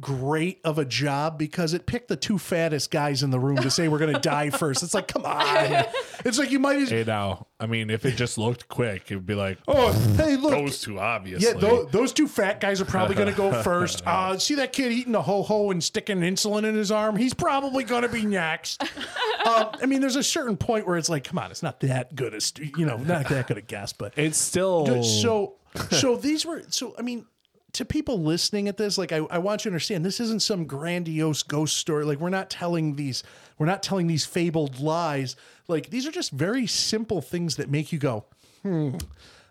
[0.00, 3.70] great of a job because it picked the two fattest guys in the room to
[3.70, 4.82] say we're gonna die first.
[4.82, 5.84] It's like, come on.
[6.24, 9.16] It's like you might as Hey, now, I mean, if it just looked quick, it
[9.16, 10.52] would be like, Oh, hey, look.
[10.52, 11.48] those two, obviously.
[11.48, 14.06] Yeah, those, those two fat guys are probably going to go first.
[14.06, 17.16] Uh, see that kid eating a ho ho and sticking insulin in his arm?
[17.16, 18.82] He's probably going to be next.
[19.46, 22.14] um, I mean, there's a certain point where it's like, come on, it's not that
[22.14, 25.54] good a, st- you know, not that good a guess, but it's still so,
[25.90, 27.26] so these were, so, I mean,
[27.74, 30.66] to people listening at this, like, I, I want you to understand, this isn't some
[30.66, 32.04] grandiose ghost story.
[32.04, 33.22] Like, we're not telling these,
[33.58, 35.36] we're not telling these fabled lies.
[35.68, 38.26] Like, these are just very simple things that make you go,
[38.62, 38.96] hmm,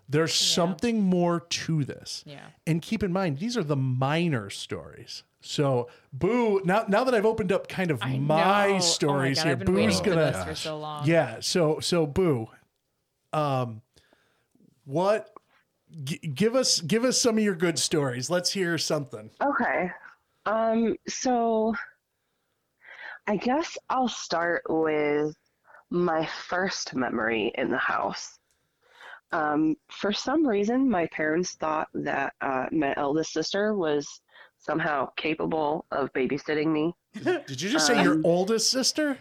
[0.08, 2.22] there's something more to this.
[2.26, 2.40] Yeah.
[2.66, 5.24] And keep in mind, these are the minor stories.
[5.40, 8.70] So, Boo, now now that I've opened up kind of I my know.
[8.70, 11.06] Oh my stories God, here, I've been waiting Boo's gonna so long.
[11.06, 11.38] yeah.
[11.40, 12.48] So so Boo,
[13.32, 13.82] um,
[14.84, 15.31] what?
[16.04, 18.30] G- give us give us some of your good stories.
[18.30, 19.30] Let's hear something.
[19.42, 19.90] Okay.
[20.46, 21.74] Um, so
[23.26, 25.36] I guess I'll start with
[25.90, 28.38] my first memory in the house.
[29.32, 34.20] Um, for some reason, my parents thought that uh, my eldest sister was
[34.58, 36.94] somehow capable of babysitting me.
[37.46, 39.18] Did you just say your Um, oldest sister?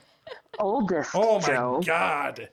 [0.59, 1.81] Oldest, Oh my Joe.
[1.85, 2.49] god!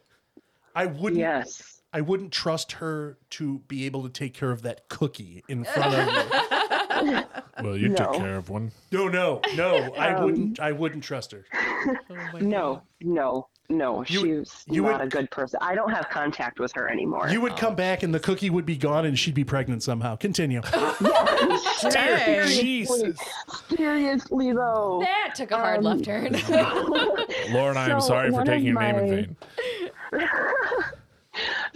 [0.75, 1.21] I wouldn't.
[1.21, 1.78] Yes.
[1.93, 5.95] I wouldn't trust her to be able to take care of that cookie in front
[5.95, 7.23] of me.
[7.63, 8.73] well, you took care of one.
[8.93, 9.95] No, no, no.
[9.97, 10.61] I Um, wouldn't.
[10.61, 11.47] I wouldn't trust her.
[12.41, 14.05] No, no, no.
[14.07, 15.59] You- She's you not would- a good person.
[15.63, 17.31] I don't have contact with her anymore.
[17.31, 20.17] You would come back and the cookie would be gone and she'd be pregnant somehow.
[20.17, 20.61] Continue.
[21.91, 22.49] Dang.
[22.49, 23.19] Jesus.
[23.75, 24.99] Seriously, though.
[25.03, 26.33] That took a hard Um, left turn.
[27.51, 29.37] Lauren, I am So, sorry for taking your of name in
[30.13, 30.23] vain.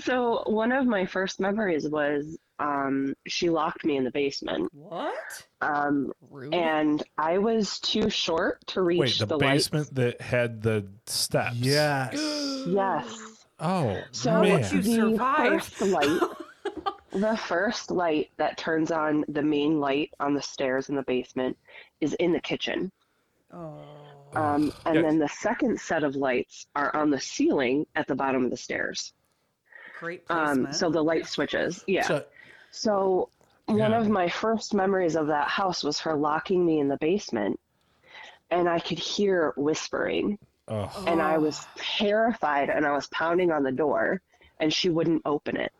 [0.04, 5.14] So one of my first memories was um, she locked me in the basement, What?
[5.60, 6.54] um, Rude.
[6.54, 11.56] and I was too short to reach Wait, the, the, basement that had the steps.
[11.56, 12.14] yes.
[12.66, 13.44] Yes.
[13.58, 14.60] Oh, So man.
[14.72, 15.64] you the survived?
[15.64, 16.20] first light,
[17.12, 21.56] the first light that turns on the main light on the stairs in the basement
[22.00, 22.90] is in the kitchen.
[23.52, 23.80] Oh.
[24.34, 25.04] Um, and Yes.
[25.04, 28.56] then the second set of lights are on the ceiling at the bottom of the
[28.56, 29.12] stairs.
[30.02, 30.66] Great placement.
[30.66, 31.84] Um, so the light switches.
[31.86, 32.02] Yeah.
[32.02, 32.24] So,
[32.72, 33.28] So
[33.66, 34.00] one Yeah.
[34.00, 37.60] of my first memories of that house was her locking me in the basement,
[38.50, 43.62] and I could hear whispering, Oh, and I was terrified, and I was pounding on
[43.62, 44.20] the door,
[44.58, 45.72] and she wouldn't open it.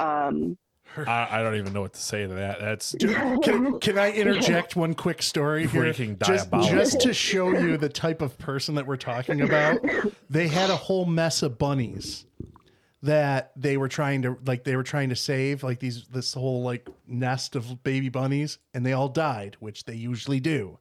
[0.00, 0.58] Um,
[0.96, 2.58] I, I don't even know what to say to that.
[2.58, 2.96] That's
[3.42, 5.84] can, can I interject one quick story here?
[5.84, 6.76] Freaking just, diabolical.
[6.76, 9.78] just to show you the type of person that we're talking about.
[10.28, 12.26] They had a whole mess of bunnies
[13.04, 16.62] that they were trying to like they were trying to save like these this whole
[16.62, 20.78] like nest of baby bunnies and they all died which they usually do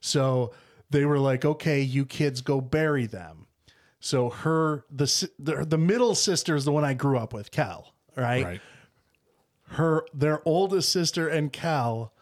[0.00, 0.52] so
[0.90, 3.46] they were like okay you kids go bury them
[4.00, 7.94] so her the the, the middle sister is the one i grew up with cal
[8.16, 8.44] right?
[8.44, 8.60] right.
[9.68, 12.12] her their oldest sister and Cal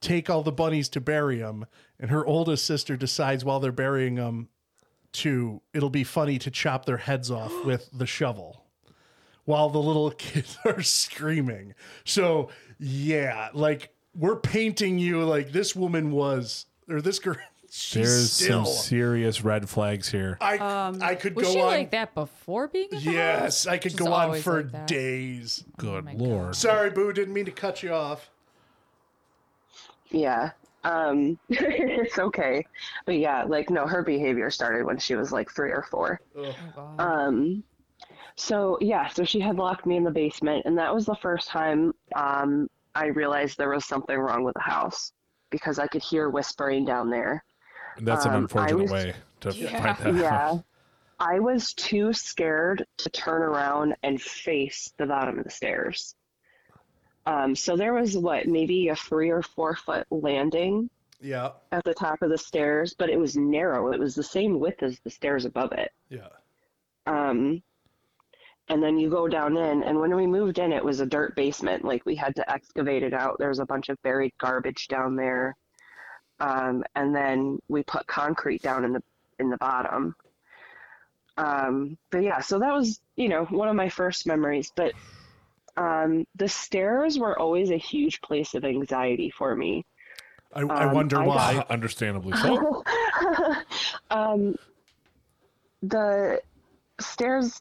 [0.00, 1.64] take all the bunnies to bury them,
[1.98, 4.48] and her oldest sister decides while they're burying them
[5.12, 8.64] to it'll be funny to chop their heads off with the shovel.
[9.44, 11.74] while the little kids are screaming.
[12.04, 17.36] So yeah, like we're painting you like this woman was or this girl.
[17.74, 18.64] She's There's still.
[18.66, 20.36] some serious red flags here.
[20.42, 21.66] I um, I could Was go she on.
[21.68, 23.66] like that before being in Yes.
[23.66, 24.86] I could She's go on always for like that.
[24.88, 25.64] days.
[25.78, 26.20] Good oh my God.
[26.20, 26.54] lord.
[26.56, 27.14] Sorry, Boo.
[27.14, 28.28] Didn't mean to cut you off.
[30.10, 30.50] Yeah.
[30.84, 32.66] Um, it's okay.
[33.06, 36.20] But yeah, like, no, her behavior started when she was like three or four.
[36.36, 37.00] Oh, God.
[37.00, 37.62] Um,
[38.36, 41.48] so yeah, so she had locked me in the basement, and that was the first
[41.48, 45.12] time um, I realized there was something wrong with the house
[45.50, 47.44] because I could hear whispering down there.
[47.96, 49.94] And that's an Um, I unfortunate was- way to Yeah.
[49.94, 50.48] find that Yeah.
[50.50, 50.64] out.
[51.20, 56.16] I was too scared to turn around and face the bottom of the stairs.
[57.26, 61.94] Um, so there was what, maybe a three or four foot landing Yeah, at the
[61.94, 63.92] top of the stairs, but it was narrow.
[63.92, 65.92] It was the same width as the stairs above it.
[66.08, 66.28] yeah.
[67.06, 67.62] Um,
[68.68, 71.34] and then you go down in, and when we moved in, it was a dirt
[71.34, 71.84] basement.
[71.84, 73.36] Like we had to excavate it out.
[73.38, 75.56] There was a bunch of buried garbage down there.
[76.40, 79.02] Um, and then we put concrete down in the
[79.38, 80.14] in the bottom.
[81.36, 84.72] Um, but yeah, so that was you know one of my first memories.
[84.74, 84.92] But
[85.76, 89.84] um, the stairs were always a huge place of anxiety for me.
[90.54, 91.66] I, I Um, wonder I why.
[91.70, 92.84] Understandably so.
[94.10, 94.54] um,
[95.82, 96.40] the
[97.00, 97.60] stairs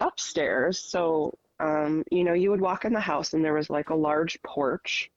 [0.00, 0.80] upstairs.
[0.80, 3.94] So, um, you know, you would walk in the house and there was like a
[3.94, 5.10] large porch.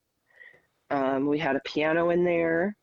[0.92, 2.76] Um, we had a piano in there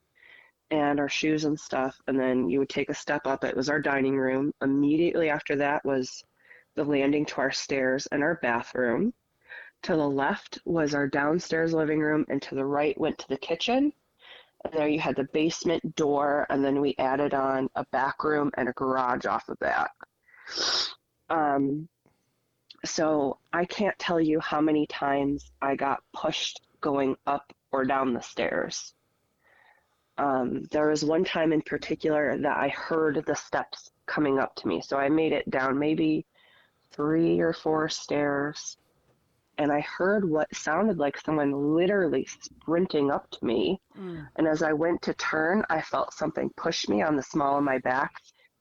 [0.73, 1.97] and our shoes and stuff.
[2.09, 3.45] And then you would take a step up.
[3.45, 4.53] It was our dining room.
[4.61, 6.25] Immediately after that was
[6.75, 9.13] the landing to our stairs and our bathroom.
[9.83, 13.37] To the left was our downstairs living room, and to the right went to the
[13.37, 13.93] kitchen.
[14.65, 18.53] And there you had the basement door, and then we added on a back room
[18.57, 19.91] and a garage off of that.
[21.29, 21.89] Um,
[22.85, 28.13] so I can't tell you how many times I got pushed going up or down
[28.13, 28.95] the stairs.
[30.19, 34.69] Um, there was one time in particular that I heard the steps coming up to
[34.69, 34.81] me.
[34.83, 36.27] So I made it down maybe
[36.93, 38.77] three or four stairs,
[39.59, 43.81] and I heard what sounded like someone literally sprinting up to me.
[43.99, 44.29] Mm.
[44.37, 47.65] And as I went to turn, I felt something push me on the small of
[47.65, 48.13] my back,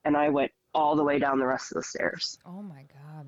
[0.05, 2.37] and I went all the way down the rest of the stairs.
[2.45, 3.27] oh my God.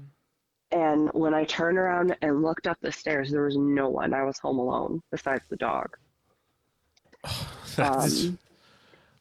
[0.71, 4.13] And when I turned around and looked up the stairs, there was no one.
[4.13, 5.95] I was home alone besides the dog.
[7.75, 8.39] That's, Um,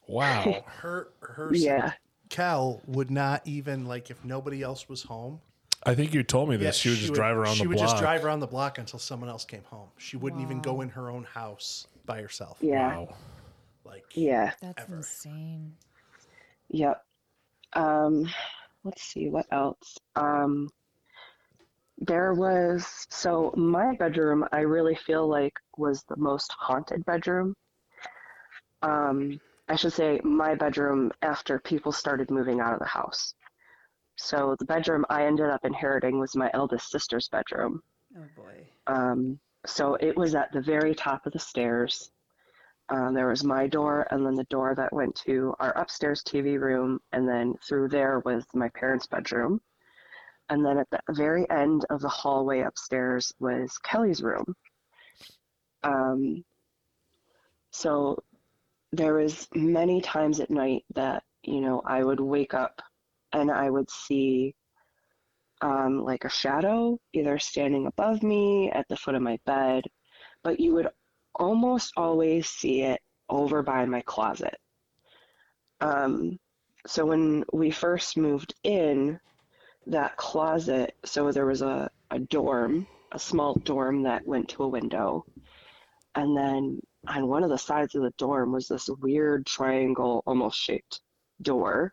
[0.08, 0.64] wow.
[0.80, 1.92] Her her yeah.
[2.30, 5.40] Cal would not even like if nobody else was home.
[5.84, 6.76] I think you told me this.
[6.76, 7.64] she would just drive around the block.
[7.64, 9.88] she would just drive around the block until someone else came home.
[9.98, 12.58] She wouldn't even go in her own house by herself.
[12.60, 12.96] Yeah.
[12.96, 13.14] Wow.
[13.84, 14.52] Like Yeah.
[14.60, 14.96] That's Ever.
[14.96, 15.74] insane.
[16.68, 17.04] Yep.
[17.72, 18.28] Um,
[18.84, 19.98] let's see what else.
[20.14, 20.68] Um,
[21.98, 24.44] there was so my bedroom.
[24.52, 27.54] I really feel like was the most haunted bedroom.
[28.82, 33.34] Um, I should say my bedroom after people started moving out of the house.
[34.16, 37.82] So the bedroom I ended up inheriting was my eldest sister's bedroom.
[38.16, 38.66] Oh boy.
[38.86, 42.10] Um, so it was at the very top of the stairs.
[42.88, 46.60] Um, there was my door, and then the door that went to our upstairs TV
[46.60, 49.60] room, and then through there was my parents' bedroom.
[50.50, 54.54] And then at the very end of the hallway upstairs was Kelly's room.
[55.84, 56.44] Um,
[57.70, 58.22] so
[58.92, 62.82] there was many times at night that you know I would wake up
[63.32, 64.54] and I would see
[65.60, 69.84] um, like a shadow either standing above me at the foot of my bed,
[70.42, 70.88] but you would
[71.34, 74.56] almost always see it over by my closet.
[75.80, 76.38] Um,
[76.86, 79.18] so when we first moved in,
[79.86, 84.68] that closet, so there was a, a dorm, a small dorm that went to a
[84.68, 85.24] window.
[86.14, 90.58] And then on one of the sides of the dorm was this weird triangle, almost
[90.58, 91.00] shaped
[91.40, 91.92] door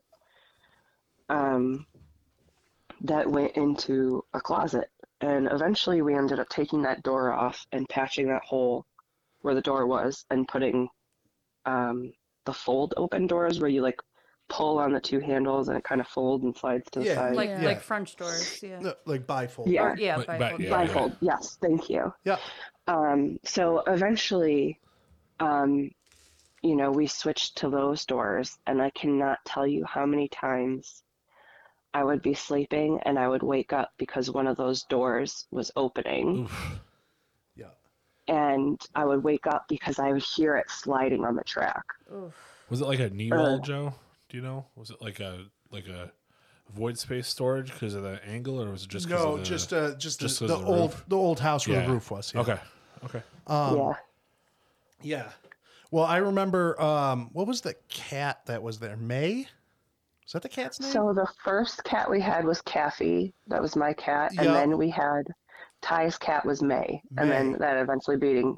[1.29, 1.85] um,
[3.01, 4.89] that went into a closet.
[5.21, 8.85] And eventually we ended up taking that door off and patching that hole
[9.41, 10.89] where the door was and putting
[11.65, 12.13] um,
[12.45, 13.99] the fold open doors where you like
[14.47, 17.15] pull on the two handles and it kind of folds and slides to the Yeah.
[17.15, 17.35] side.
[17.35, 17.61] Like Yeah.
[17.63, 18.63] like French doors.
[18.63, 18.79] Yeah.
[18.79, 19.67] no, like bifold.
[19.67, 19.83] Yeah.
[19.83, 20.17] Or, yeah.
[20.17, 20.59] But- but- bifold.
[20.59, 20.87] yeah.
[20.87, 22.13] Bifold, yes, thank you.
[22.23, 22.37] Yeah.
[22.87, 24.79] Um, so eventually,
[25.39, 25.91] um,
[26.63, 31.03] you know, we switched to those doors, and I cannot tell you how many times
[31.93, 35.71] I would be sleeping and I would wake up because one of those doors was
[35.75, 36.79] opening, Oof.
[37.55, 37.71] Yeah.
[38.27, 41.83] and I would wake up because I would hear it sliding on the track.
[42.13, 42.35] Oof.
[42.69, 43.93] Was it like a knee wall, Uh, Joe?
[44.29, 44.65] Do you know?
[44.75, 46.11] Was it like a like a
[46.75, 49.73] void space storage because of the angle, or was it just No, of the, just
[49.73, 51.05] uh, just, just the, 'cause the the old roof?
[51.07, 51.87] the old house where Yeah.
[51.87, 52.31] the roof was.
[52.33, 52.41] yeah.
[52.41, 52.59] okay,
[53.05, 53.23] okay.
[53.47, 53.93] yeah.
[55.01, 55.29] Yeah.
[55.91, 58.95] Well, I remember um, what was the cat that was there?
[58.97, 59.47] May.
[60.29, 60.91] Is that the cat's name?
[60.91, 63.33] So the first cat we had was Kathy.
[63.47, 64.53] That was my cat, and Yep.
[64.53, 65.23] then we had
[65.81, 68.55] Ty's cat was May, and then that eventually being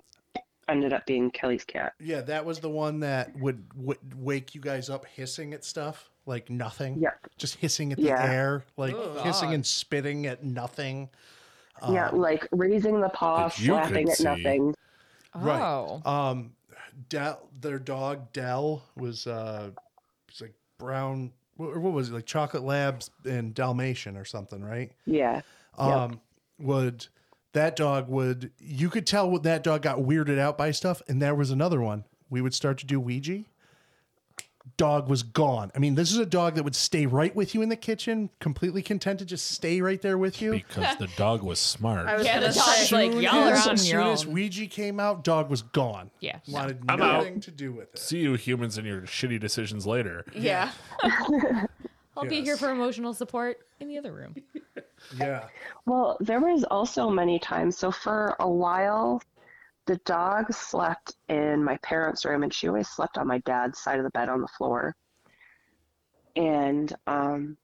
[0.67, 1.93] ended up being Kelly's cat.
[1.97, 6.09] yeah, that was the one that would, would wake you guys up hissing at stuff
[6.25, 6.97] like nothing.
[6.99, 7.11] Yeah.
[7.37, 8.21] Just hissing at the Yeah.
[8.29, 9.55] air, like Oh, hissing God.
[9.55, 11.09] and spitting at nothing.
[11.89, 14.23] yeah, like raising the paw, That slapping at see.
[14.25, 14.75] nothing.
[15.33, 15.61] Right.
[15.61, 16.01] Oh.
[16.09, 16.53] Um,
[17.07, 19.71] Del, their dog Dell was uh,
[20.27, 21.31] was like brown.
[21.57, 22.25] What, what was it like?
[22.25, 24.91] Chocolate Labs and Dalmatian or something, right?
[25.05, 25.41] Yeah.
[25.77, 26.21] um,
[26.59, 27.07] would
[27.53, 31.21] that dog would you could tell when that dog got weirded out by stuff and
[31.21, 33.43] there was another one we would start to do ouija
[34.77, 37.61] dog was gone i mean this is a dog that would stay right with you
[37.61, 41.41] in the kitchen completely content to just stay right there with you Because the dog
[41.43, 42.07] was smart.
[42.07, 44.01] I was Yeah, gonna the dog's say, like, Soon y'all are as- on as your
[44.03, 44.33] soon as own.
[44.33, 46.37] ouija came out dog was gone Yeah.
[46.47, 47.17] wanted I'm out.
[47.23, 50.25] nothing to do with it See you humans and your shitty decisions later.
[50.35, 50.71] Yeah.
[52.17, 54.35] I'll be here for emotional support in the other room.
[55.17, 55.45] yeah
[55.85, 57.77] Well, there was also many times.
[57.77, 59.21] So for a while,
[59.91, 63.97] the dog slept in my parents' room, and she always slept on my dad's side
[63.97, 64.95] of the bed on the floor.
[66.37, 67.57] And um,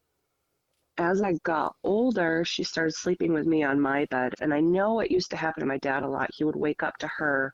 [0.97, 4.33] as I got older, she started sleeping with me on my bed.
[4.41, 6.29] And I know it used to happen to my dad a lot.
[6.33, 7.53] He would wake up to her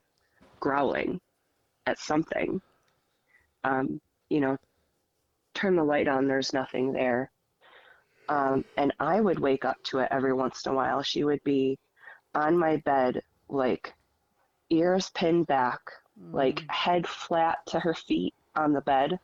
[0.59, 1.21] growling
[1.85, 2.59] at something.
[3.63, 4.57] Um, you know,
[5.53, 7.31] turn the light on, there's nothing there.
[8.27, 11.03] Um, and I would wake up to it every once in a while.
[11.03, 11.77] She would be
[12.33, 13.93] on my bed, like
[14.73, 15.79] ears pinned back,
[16.31, 19.19] like head flat to her feet on the bed,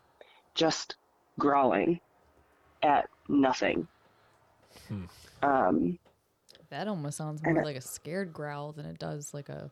[0.56, 0.96] just
[1.38, 2.00] growling
[2.84, 3.88] at nothing.
[5.42, 5.98] Um,
[6.70, 9.72] That almost sounds more like a scared growl than it does like a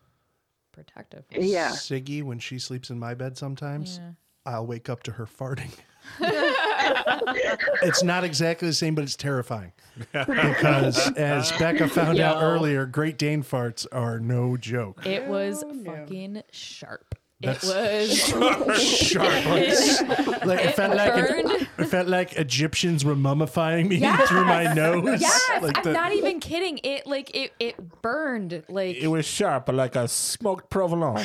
[0.71, 1.23] protective.
[1.31, 1.69] yeah.
[1.71, 4.11] siggy when she sleeps in my bed sometimes Yeah.
[4.45, 5.71] i'll wake up to her farting
[6.19, 9.71] it's not exactly the same, but it's terrifying.
[10.11, 15.05] Because as Becca found out earlier, Great Dane farts are no joke.
[15.07, 17.15] It was oh, fucking sharp.
[17.39, 19.27] It was Sharp.
[19.45, 21.67] Like, like, it, felt like burned.
[21.77, 24.27] it felt like Egyptians were mummifying me Yes!
[24.27, 25.21] through my nose.
[25.21, 26.79] Yes, like I'm the- not even kidding.
[26.83, 31.23] It like it it burned like It was sharp, like a smoked provolone.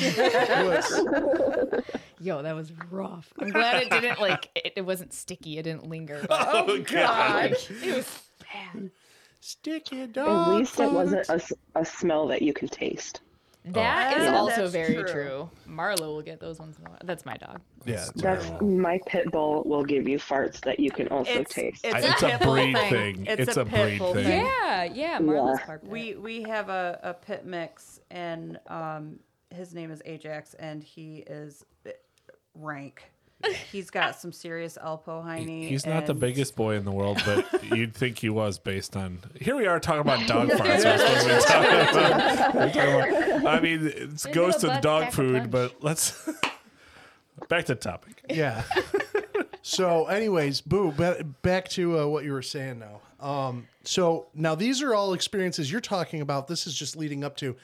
[2.19, 3.33] yo, that was rough.
[3.39, 5.57] I'm glad it didn't like it, it wasn't sticky.
[5.57, 6.23] It didn't linger.
[6.27, 7.51] but- oh, oh God!
[7.53, 8.91] it was bad.
[9.41, 10.07] Sticky dog.
[10.07, 10.57] At dog.
[10.59, 13.19] least it wasn't a, a, s- a smell that you can taste.
[13.65, 15.03] That is Yeah, also very true.
[15.07, 15.49] true.
[15.69, 16.97] Marlo will get those ones in a.
[17.05, 17.61] That's my dog.
[17.85, 18.05] Yeah.
[18.15, 21.85] That's my pit bull will give you farts that you can also It's, taste.
[21.85, 22.89] it's, I- a, it's a pit bull breed thing.
[23.15, 23.25] thing.
[23.25, 24.25] It's, It's a, a pit breed bull thing.
[24.25, 24.45] thing.
[24.45, 25.19] Yeah, yeah.
[25.19, 25.65] Marlo's Yeah.
[25.65, 25.83] part.
[25.87, 31.19] We we have a, a pit mix, and um, his name is Ajax, and he
[31.27, 31.65] is
[32.55, 33.03] rank.
[33.71, 35.67] He's got some serious Alpohiny.
[35.67, 38.95] He's not the and- biggest boy in the world, but you'd think he was based
[38.95, 39.19] on.
[39.39, 40.83] Here we are talking about dog farts.
[40.83, 44.59] We're supposed to be talking about- we're talking about- I mean, it Into goes the
[44.61, 45.51] to the butt, dog pack a food, punch.
[45.51, 46.29] but let's
[47.49, 48.23] back to topic.
[48.29, 48.63] Yeah.
[49.61, 50.91] so, anyways, boo.
[50.91, 53.01] ba- Back to uh, what you were saying now.
[53.25, 56.47] Um, so now these are all experiences you're talking about.
[56.47, 57.55] This is just leading up to,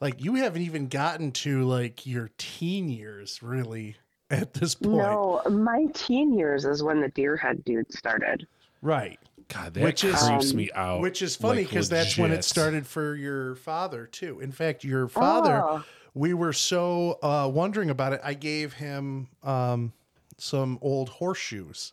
[0.00, 3.96] like, you haven't even gotten to like your teen years really
[4.30, 8.46] at this point, No, my teen years is when the deer head dude started.
[8.82, 9.18] right?
[9.48, 11.00] God, that Which is- creeps Um, me out.
[11.00, 14.40] Which is funny like because that's when it started for your father too.
[14.40, 15.84] In fact, your father, Oh.
[16.14, 18.20] we were so uh, wondering about it.
[18.24, 19.92] I gave him um,
[20.36, 21.92] some old horseshoes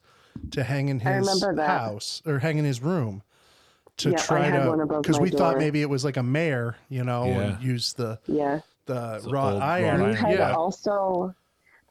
[0.50, 3.22] to hang in his house or hang in his room
[3.98, 7.04] to Yeah, try to because my we thought maybe it was like a mare, you
[7.04, 7.40] know, Yeah.
[7.42, 8.62] and use the Yeah.
[8.88, 10.02] the So wrought old wrought iron.
[10.02, 10.10] iron.
[10.10, 11.36] You had Yeah, also,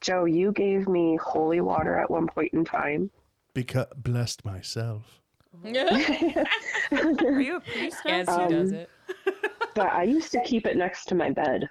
[0.03, 3.11] Joe, you gave me holy water at one point in time.
[3.55, 5.20] because blessed myself.
[5.64, 7.96] Are you a priest?
[8.07, 8.90] As Um, he does it.
[9.74, 11.66] But I used to keep it next to my bed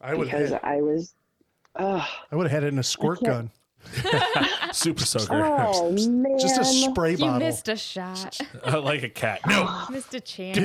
[0.00, 1.14] I would because have I was.
[1.74, 2.08] Ugh.
[2.30, 3.50] I would have had it in a squirt gun,
[4.72, 6.38] super soaker, Oh man!
[6.38, 7.26] just a spray bottle.
[7.26, 7.38] You bottle.
[7.48, 8.38] missed a shot.
[8.66, 9.40] Uh, like a cat.
[9.46, 10.58] No, missed a chance.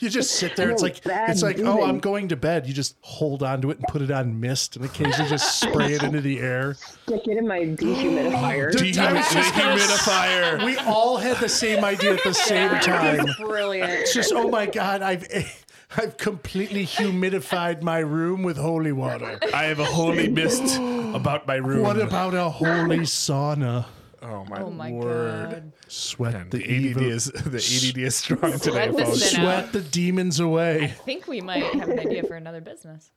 [0.00, 0.70] You just sit there.
[0.70, 1.82] It's like it's like oh.
[1.84, 2.66] I'm going to bed.
[2.66, 5.94] You just hold on to it and put it on mist, and occasionally just spray
[5.94, 6.74] it into the air.
[6.74, 8.76] Stick it in my dehumidifier.
[8.76, 10.64] Dude, I was just gonna s- dehumidifier.
[10.64, 13.26] We all had the same idea at the same time.
[13.38, 13.90] Brilliant.
[13.90, 15.26] It's just oh my god, I've
[15.96, 19.38] I've completely humidified my room with holy water.
[19.54, 20.78] I have a holy mist
[21.14, 21.82] about my room.
[21.82, 23.86] What about a holy sauna?
[24.20, 25.50] Oh my, Oh my word!
[25.50, 25.72] god.
[25.86, 27.02] Sweat And the, the evil.
[27.04, 29.22] ADD is the ADD is strong today, Sweat the folks.
[29.22, 29.44] sin out.
[29.44, 30.82] Sweat the demons away.
[30.84, 33.10] I think we might have an idea for another business.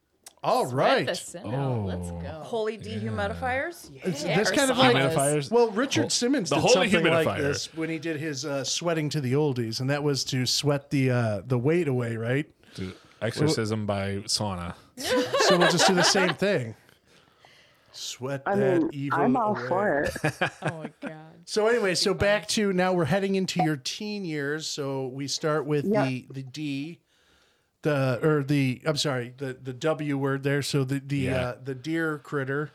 [0.43, 1.05] All Sweat right.
[1.07, 1.85] the sin out.
[1.85, 2.19] Let's Oh.
[2.21, 2.27] go.
[2.43, 3.89] Holy dehumidifiers.
[4.03, 5.15] It's, Yeah, that's kind of saunas.
[5.43, 8.63] like Well, Richard Simmons the did holy something like this when he did his uh,
[8.63, 12.45] sweating to the oldies, and that was to sweat the uh, the weight away, right?
[12.75, 14.73] Dude, Exorcism by sauna.
[14.97, 16.75] So we'll just do the same thing.
[17.93, 19.67] Sweat I that mean, evil I'm all away.
[19.67, 20.15] for it.
[20.61, 21.15] Oh my god.
[21.45, 24.67] So anyway, so back to now we're heading into your teen years.
[24.67, 26.05] So we start with Yeah.
[26.05, 26.99] the the D,
[27.81, 30.61] the or the I'm sorry, the the W word there.
[30.61, 31.35] So the the Yeah.
[31.41, 32.71] uh, the deer critter.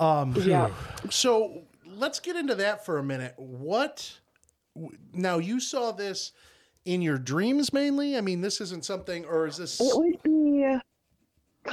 [0.00, 0.70] yeah.
[1.10, 3.34] So let's get into that for a minute.
[3.36, 4.18] What
[5.12, 5.38] now?
[5.38, 6.32] You saw this
[6.84, 8.16] in your dreams mainly.
[8.16, 9.80] I mean, this isn't something, or is this?
[9.80, 10.76] It would be.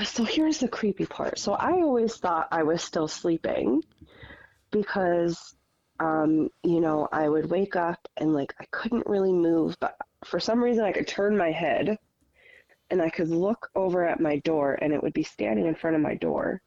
[0.03, 1.39] So here's the creepy part.
[1.39, 3.83] So I always thought I was still sleeping
[4.71, 5.55] because,
[5.99, 10.39] um, you know, I would wake up and like I couldn't really move, but for
[10.39, 11.97] some reason I could turn my head
[12.89, 15.95] and I could look over at my door and it would be standing in front
[15.95, 16.61] of my door.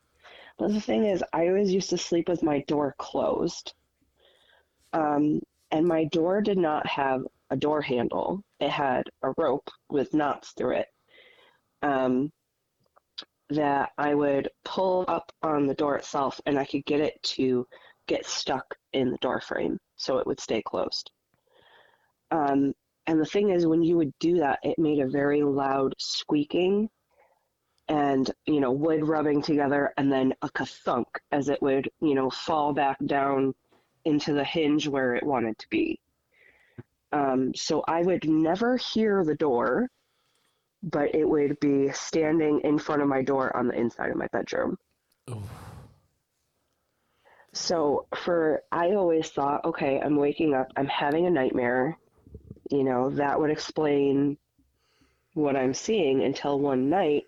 [0.59, 3.75] But the thing is, I always used to sleep with my door closed.
[4.93, 5.41] Um,
[5.71, 10.53] and my door did not have a door handle, it had a rope with knots
[10.53, 10.87] through it.
[11.83, 12.31] Um,
[13.51, 17.67] that I would pull up on the door itself and I could get it to
[18.07, 21.11] get stuck in the door frame so it would stay closed.
[22.31, 22.75] Um,
[23.07, 26.89] and the thing is, when you would do that, it made a very loud squeaking
[27.89, 32.31] and, you know, wood rubbing together and then a thunk as it would, you know,
[32.31, 33.53] fall back down
[34.05, 36.01] into the hinge where it wanted to be.
[37.13, 39.89] Um, so I would never hear the door
[40.83, 44.27] but it would be standing in front of my door on the inside of my
[44.33, 44.77] bedroom.
[47.53, 51.99] So for I always thought, okay, I'm waking up, I'm having a nightmare.
[52.71, 54.39] You know, that would explain
[55.35, 57.25] what I'm seeing until one night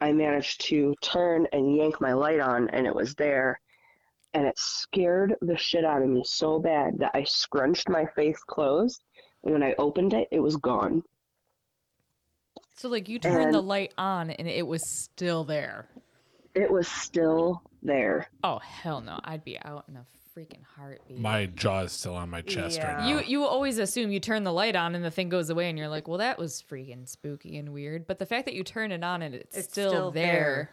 [0.00, 3.60] I managed to turn and yank my light on and it was there.
[4.34, 8.42] And it scared the shit out of me so bad that I scrunched my face
[8.46, 9.02] closed.
[9.44, 11.04] And when I opened it, it was gone.
[12.76, 15.88] So like you turned the light on and it was still there.
[16.54, 18.28] It was still there.
[18.42, 19.18] Oh hell no!
[19.24, 20.04] I'd be out in a
[20.36, 21.18] freaking heartbeat.
[21.18, 22.94] My jaw is still on my chest Yeah.
[22.94, 23.08] right now.
[23.08, 25.78] you you always assume you turn the light on and the thing goes away and
[25.78, 28.06] you're like, well, that was freaking spooky and weird.
[28.06, 30.70] But the fact that you turn it on and it's, It's still, still there, there.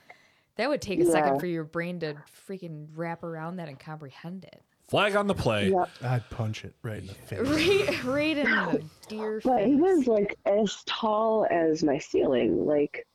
[0.58, 1.12] that would take a Yeah.
[1.12, 2.16] second for your brain to
[2.48, 4.64] freaking wrap around that and comprehend it.
[4.92, 5.70] Flag on the play.
[5.72, 5.90] Yep.
[6.04, 7.40] I'd punch it right in the face.
[8.04, 9.50] Right, right in the deer face.
[9.50, 12.66] But he was like as tall as my ceiling.
[12.66, 13.08] Like,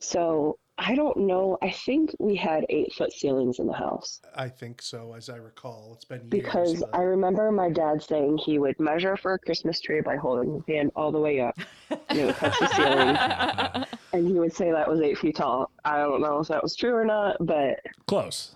[0.00, 1.58] so I don't know.
[1.62, 5.36] I think we had eight foot ceilings in the house I think so, as I
[5.36, 5.92] recall.
[5.94, 6.28] It's been years.
[6.30, 10.16] because but- I remember my dad saying he would measure for a Christmas tree by
[10.16, 11.56] holding his hand all the way up
[12.08, 13.86] and it would touch the ceiling.
[14.12, 15.72] And he would say that was eight feet tall.
[15.84, 18.54] I don't know if that was true or not, but Close.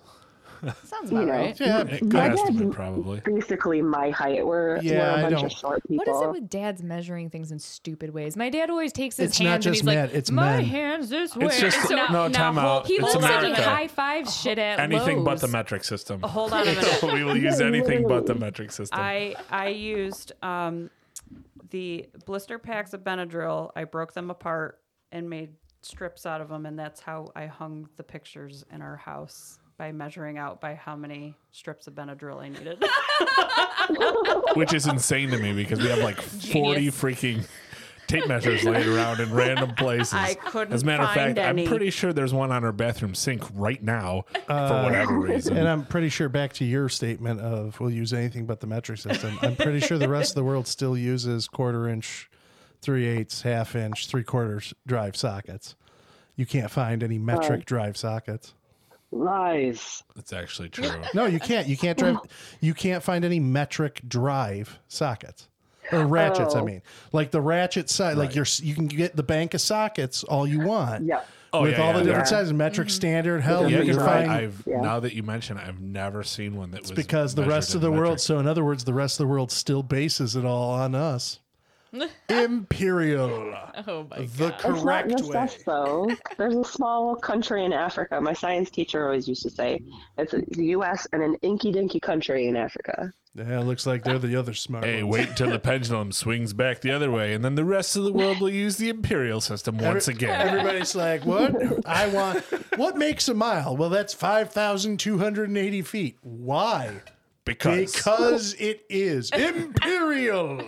[0.83, 1.59] Sounds you know, right.
[1.59, 3.21] yeah, Good My estimate, probably.
[3.25, 4.45] basically my height.
[4.45, 5.97] We're, Yeah, we're I a bunch don't- of short people.
[6.05, 8.35] What is it with dads measuring things in stupid ways?
[8.35, 10.57] My dad always takes his It's hands not and just he's men, like, it's "My
[10.57, 12.87] men." hands this way." It's just So now- no now time hold- out.
[12.87, 13.61] He It's looks like he America.
[13.63, 16.21] high five shit at Anything but the metric system.
[16.23, 17.03] Hold on a minute.
[17.13, 18.99] we will use anything but the metric system.
[18.99, 20.89] I I used um,
[21.69, 23.71] the blister packs of Benadryl.
[23.75, 24.79] I broke them apart
[25.11, 25.51] and made
[25.81, 29.93] strips out of them, and that's how I hung the pictures in our house by
[29.93, 32.83] measuring out by how many strips of Benadryl I needed.
[34.55, 37.01] which is insane to me because we have like 40 Genius.
[37.01, 37.47] freaking
[38.05, 40.13] tape measures laid around in random places.
[40.13, 41.63] I couldn't As a matter of find fact, any.
[41.63, 45.55] I'm pretty sure there's one on our bathroom sink right now for uh, whatever reason.
[45.55, 48.99] And I'm pretty sure back to your statement of we'll use anything but the metric
[48.99, 49.39] system.
[49.41, 52.29] I'm pretty sure the rest of the world still uses quarter inch,
[52.81, 55.75] three eighths, half inch, three quarters drive sockets.
[56.35, 58.53] You can't find any metric drive sockets.
[59.11, 60.03] Lies.
[60.15, 60.89] That's actually true.
[61.13, 61.67] No, you can't.
[61.67, 62.17] You can't drive.
[62.61, 65.47] You can't find any metric drive sockets
[65.91, 66.55] or ratchets.
[66.55, 66.65] I Oh.
[66.65, 66.81] mean,
[67.11, 68.17] like the ratchet side.
[68.17, 71.05] Like you're, you can get the bank of sockets all you want.
[71.05, 71.21] Yeah.
[71.51, 72.93] Oh, with yeah, all yeah, the different sizes, metric mm-hmm.
[72.95, 73.41] standard.
[73.41, 74.27] Hell, Yeah, you you're can right.
[74.27, 74.81] find I've Yeah.
[74.81, 77.81] now that you mention, it, I've never seen one that was because the rest of
[77.81, 78.19] the world.
[78.21, 81.39] So, in other words, the rest of the world still bases it all on us.
[82.29, 83.53] Imperial,
[83.87, 84.21] Oh my the god.
[84.21, 85.35] It's not correct just way.
[85.37, 86.09] us, though.
[86.37, 88.19] There's a small country in Africa.
[88.21, 89.79] My science teacher always used to say
[90.17, 91.07] it's the U.S.
[91.13, 93.11] and an inky dinky country in Africa.
[93.35, 94.83] Yeah, it looks like they're the other smart.
[94.85, 95.13] Hey, ones.
[95.19, 98.11] wait until the pendulum swings back the other way, and then the rest of the
[98.11, 100.47] world will use the imperial system once Every- again.
[100.47, 101.55] Everybody's like, "What?
[101.87, 102.43] I want.
[102.75, 103.77] What makes a mile?
[103.77, 106.17] Well, that's five thousand two hundred and eighty feet.
[106.21, 107.01] Why?
[107.45, 110.61] Because, Because it is imperial.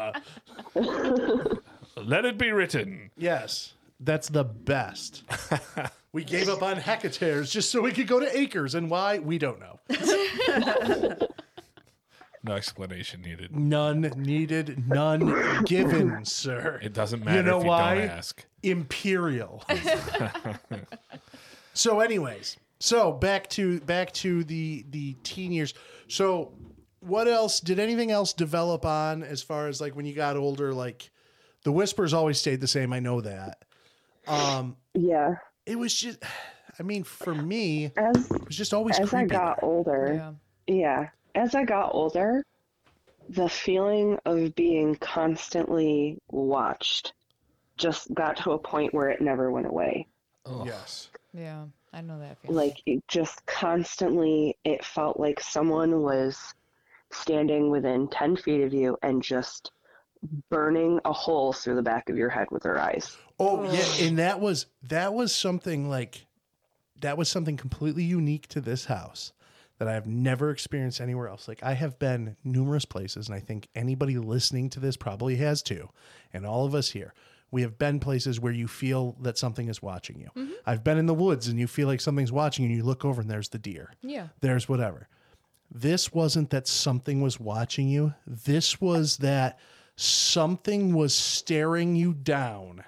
[1.96, 3.12] Let it be written.
[3.18, 5.24] yes, that's the best.
[6.14, 9.38] we gave up on hectares just so we could go to acres, and why we
[9.38, 9.80] don't know.
[12.44, 13.56] No explanation needed.
[13.56, 16.80] None needed, none given, sir.
[16.82, 17.96] It doesn't matter you know if you why?
[17.96, 18.44] don't ask.
[18.64, 19.64] imperial.
[21.76, 25.76] so, anyways, so back to back to the the teen years.
[26.08, 26.52] So,
[27.02, 30.74] what else did anything else develop on as far as like when you got older?
[30.74, 31.10] Like
[31.64, 32.94] the whispers always stayed the same.
[32.94, 33.64] I know that.
[34.28, 35.36] Um, Yeah.
[35.66, 36.20] it was just,
[36.80, 40.14] I mean, for me, As it was just always as I got older,
[40.68, 40.76] Yeah.
[40.76, 42.44] yeah, as I got older,
[43.30, 47.14] the feeling of being constantly watched
[47.78, 50.08] just got to a point where it never went away.
[50.46, 51.10] Oh yes.
[51.34, 51.66] Yeah.
[51.94, 52.58] I know that feeling.
[52.58, 56.54] Like it just constantly, it felt like someone was
[57.14, 59.72] standing within 10 feet of you and just
[60.50, 63.18] burning a hole through the back of your head with her eyes.
[63.40, 66.28] Oh yeah, and that was that was something like
[67.02, 69.34] that was something completely unique to this house
[69.80, 71.48] that I have never experienced anywhere else.
[71.48, 75.64] Like I have been numerous places, and I think anybody listening to this probably has
[75.64, 75.90] too,
[76.34, 77.14] and all of us here.
[77.54, 80.30] We have been places where you feel that something is watching you.
[80.38, 80.54] Mm-hmm.
[80.66, 83.04] I've been in the woods and you feel like something's watching you, and you look
[83.04, 83.92] over and there's the deer.
[84.02, 84.28] yeah.
[84.40, 85.10] There's whatever.
[85.74, 88.14] This wasn't that something was watching you.
[88.28, 89.58] This was that
[89.96, 92.84] something was staring you down.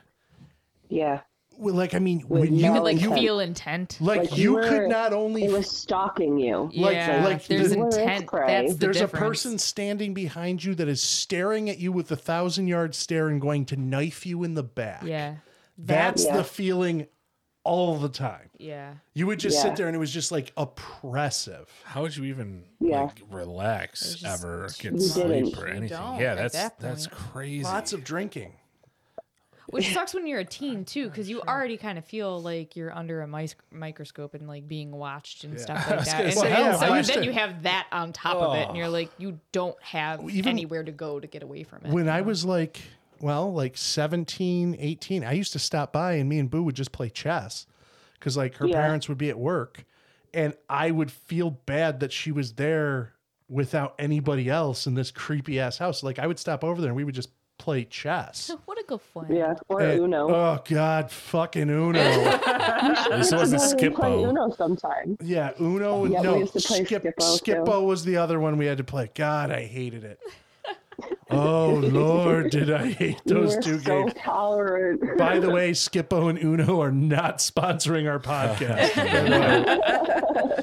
[0.90, 1.22] Yeah.
[1.58, 3.20] Well, like I mean, With when no you You could like intent.
[3.20, 3.98] feel intent.
[4.02, 6.72] like, Like, you you could not only It was stalking you.
[6.76, 8.30] like- yeah, like there's the- intent.
[8.32, 12.16] That's the there's a person standing behind you that is staring at you with a
[12.16, 15.04] thousand yard stare and going to knife you in the back.
[15.06, 15.36] Yeah.
[15.78, 16.38] that's Yeah.
[16.38, 17.08] the feeling
[17.64, 18.49] all the time.
[18.57, 18.95] Yeah.
[19.14, 19.64] You would just Yeah.
[19.64, 21.70] sit there and it was just like oppressive.
[21.86, 23.03] How would you even Yeah.
[23.03, 26.20] like relax just ever get sleep or anything?
[26.20, 27.64] Yeah, that's that that's crazy.
[27.64, 28.53] Lots of drinking.
[29.68, 32.93] Which sucks when you're a teen too, because you already kind of feel like you're
[32.93, 36.11] under a mic- microscope and like being watched and stuff like that.
[36.11, 38.68] gonna And say, so, yeah, so I then you have that on top of it,
[38.68, 41.91] and you're like, you don't have Even- anywhere to go to get away from it.
[41.91, 42.82] when I was like,
[43.24, 46.91] well, like 17, 18, I used to stop by and me and Boo would just
[46.91, 47.65] play chess
[48.19, 48.82] because like her Yeah.
[48.82, 49.86] parents would be at work
[50.34, 53.13] and I would feel bad that she was there
[53.47, 56.03] without anybody else in this creepy ass house.
[56.03, 58.51] Like I would stop over there and we would just play chess.
[58.65, 59.28] what a good fun.
[59.30, 59.53] Yeah.
[59.69, 60.28] Or And- Uno.
[60.30, 62.01] Oh God, fucking Uno.
[63.11, 64.30] This wasn't We play Skip-Bo.
[64.30, 65.17] Uno sometime.
[65.21, 66.03] yeah, Uno.
[66.05, 67.38] Yeah, we no, used to play Skip, Skip-Bo, too.
[67.38, 69.09] Skip-Bo was the other one we had to play.
[69.15, 70.19] God, I hated it.
[71.32, 74.14] Oh Lord, did I hate We those were two so games.
[74.18, 75.18] tolerant.
[75.18, 78.93] By the way, Skip-Bo and Uno are not sponsoring our podcast.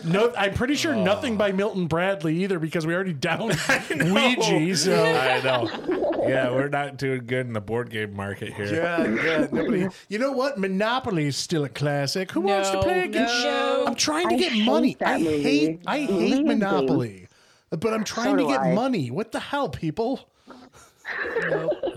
[0.07, 1.03] no, I'm pretty sure oh.
[1.03, 3.59] nothing by Milton Bradley either because we already downed
[3.91, 4.77] Ouija.
[4.77, 6.27] So I know.
[6.29, 8.75] Yeah, we're not doing good in the board game market here.
[8.75, 9.47] yeah, yeah.
[9.51, 9.89] Nobody.
[10.09, 10.59] You know what?
[10.59, 12.31] Monopoly is still a classic.
[12.33, 13.27] Who wants to No, play again?
[13.27, 13.85] no.
[13.87, 14.97] I'm trying to I get money.
[15.05, 15.43] I movie.
[15.43, 15.81] hate.
[15.87, 17.27] I hate Movie and Monopoly.
[17.71, 18.75] But I'm trying to get I.
[18.75, 19.11] money.
[19.11, 20.29] What the hell, people?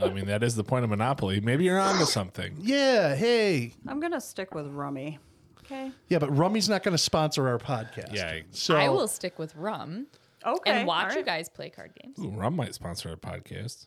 [0.02, 1.40] I mean, that is the point of Monopoly.
[1.42, 2.56] Maybe you're onto something.
[2.60, 3.16] Yeah.
[3.16, 3.74] Hey.
[3.88, 5.20] I'm gonna stick with Rummy.
[5.66, 5.92] Okay.
[6.10, 8.14] Yeah, but Rummy's not going to sponsor our podcast.
[8.14, 8.40] Yeah.
[8.52, 10.08] So I will stick with rum
[10.46, 10.72] Okay.
[10.72, 12.20] and watch all you guys play card games.
[12.20, 13.86] Ooh, Rum might sponsor our podcast.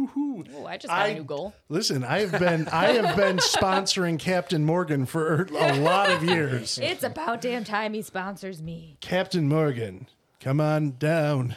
[0.00, 1.52] Ooh, I just got I- a new goal.
[1.68, 6.78] Listen, I have been I have been sponsoring Captain Morgan for a lot of years.
[6.78, 8.96] It's about damn time he sponsors me.
[9.02, 10.08] Captain Morgan,
[10.42, 11.56] come on down.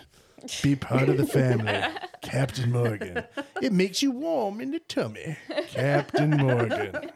[0.61, 1.81] Be part of the family.
[2.21, 3.23] Captain Morgan.
[3.61, 5.38] It makes you warm in the tummy.
[5.69, 7.11] Captain Morgan.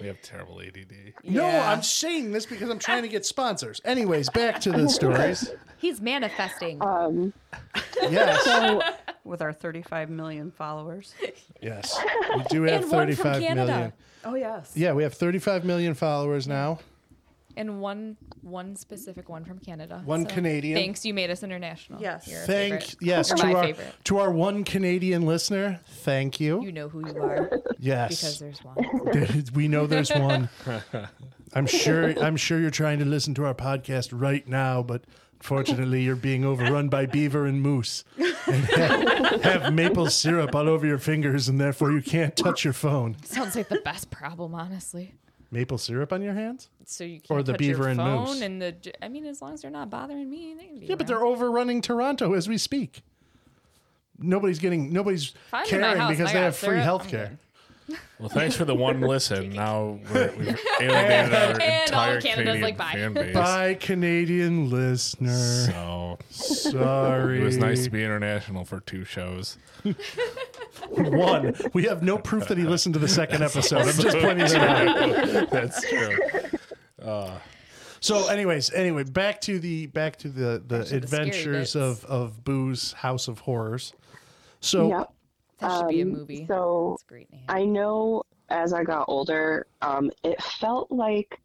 [0.00, 0.92] We have terrible ADD.
[1.24, 1.70] No, Yeah.
[1.72, 3.80] I'm saying this because I'm trying to get sponsors.
[3.84, 5.50] Anyways, back to the stories.
[5.78, 6.82] He's manifesting.
[6.82, 7.32] Um,
[8.02, 8.42] Yes.
[8.44, 8.82] so
[9.24, 11.14] with our 35 million followers.
[11.62, 11.98] Yes.
[12.36, 13.72] We do have And one from 35 Canada.
[13.72, 13.92] million.
[14.24, 14.72] Oh yes.
[14.74, 16.78] Yeah, we have 35 million followers now.
[17.56, 20.02] And one one specific one from Canada.
[20.04, 20.76] One Canadian.
[20.76, 22.00] Thanks, you made us international.
[22.00, 22.28] Yes.
[22.28, 23.94] You're Thank yes You're to our favorite.
[24.04, 25.80] to our one Canadian listener.
[25.88, 26.62] Thank you.
[26.62, 28.20] You know who you are yes.
[28.20, 29.44] because there's one.
[29.54, 30.48] We know there's one.
[31.54, 32.18] I'm sure.
[32.22, 35.04] I'm sure you're trying to listen to our podcast right now, but
[35.34, 40.86] unfortunately, you're being overrun by beaver and moose, and have, have maple syrup all over
[40.86, 43.16] your fingers, and therefore you can't touch your phone.
[43.24, 45.14] Sounds like the best problem, honestly.
[45.50, 46.68] Maple syrup on your hands?
[46.84, 48.40] So you can't Or the touch beaver your and phone moose.
[48.40, 48.74] and the.
[49.02, 50.86] I mean, as long as they're not bothering me, they can be.
[50.86, 51.20] Yeah, but around.
[51.20, 53.02] they're overrunning Toronto as we speak.
[54.18, 54.92] Nobody's getting.
[54.92, 57.38] Nobody's If I'm in my caring house, because my they have free health care.
[57.86, 57.98] Good.
[58.18, 59.50] Well, thanks for the one listen.
[59.50, 62.92] Now we're, we've alienated our And all entire of Canada's Canadian like, bye.
[62.92, 63.34] fan base.
[63.34, 65.32] Bye, Canadian listener.
[65.32, 67.40] So Sorry.
[67.40, 69.58] it was nice to be international for two shows.
[70.88, 71.54] One.
[71.72, 73.82] We have no proof that he listened to the second episode.
[73.82, 75.50] I'm just pointing that out.
[75.50, 76.18] That's true.
[77.02, 77.38] Uh,
[78.00, 81.76] so, anyways, anyway, back to the back to the the to the scary adventures bits.
[81.76, 83.92] of of Boo's House of Horrors.
[84.60, 85.12] So, Yep.
[85.58, 86.46] That should be a Um, movie.
[86.46, 87.44] So That's a great name.
[87.48, 91.40] I know as I got older, um, it felt like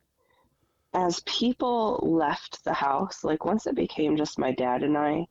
[0.94, 5.26] as people left the house, like once it became just my dad and I,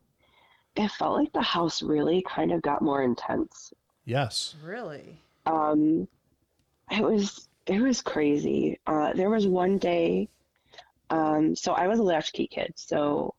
[0.76, 3.72] it felt like the house really kind of got more intense.
[4.04, 5.20] yes, Really?
[5.46, 6.08] Um,
[6.90, 8.78] it was it was crazy.
[8.86, 10.28] Uh, there was one day,
[11.10, 13.34] um, so I was a latchkey kid, so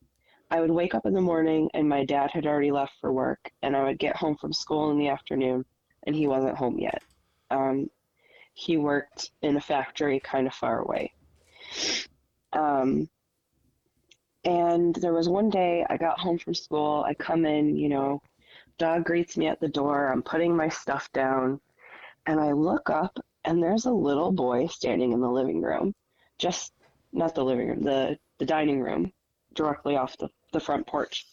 [0.52, 3.50] I would wake up in the morning and my dad had already left for work,
[3.62, 5.64] and I would get home from school in the afternoon,
[6.02, 7.02] and he wasn't home yet.
[7.50, 7.88] Um,
[8.52, 11.14] he worked in a factory kind of far away.
[12.52, 13.08] Um,
[14.44, 17.02] and there was one day I got home from school.
[17.08, 18.20] I come in, you know,
[18.76, 20.12] dog greets me at the door.
[20.12, 21.62] I'm putting my stuff down,
[22.26, 25.94] and I look up, and there's a little boy standing in the living room,
[26.38, 26.74] just
[27.10, 29.10] not the living room, the the dining room,
[29.54, 31.26] directly off the the front porch,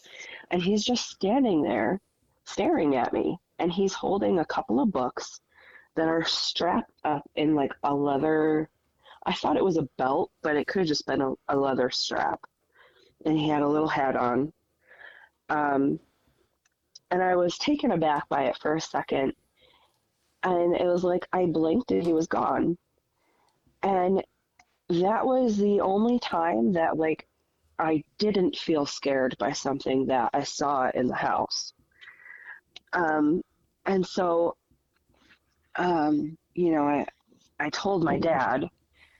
[0.51, 1.99] and he's just standing there,
[2.45, 5.41] staring at me, and he's holding a couple of books
[5.95, 8.69] that are strapped up in like a leather.
[9.25, 11.89] I thought it was a belt, but it could have just been a, a leather
[11.89, 12.39] strap.
[13.25, 14.53] And he had a little hat on.
[15.49, 15.99] Um,
[17.11, 19.33] and I was taken aback by it for a second.
[20.43, 22.77] And it was like I blinked and he was gone.
[23.83, 24.23] And
[24.89, 27.27] that was the only time that like
[27.79, 31.73] I didn't feel scared by something that I saw in the house.
[32.93, 33.41] Um,
[33.85, 34.57] and so,
[35.77, 37.05] um, you know, I
[37.59, 38.67] I told my dad.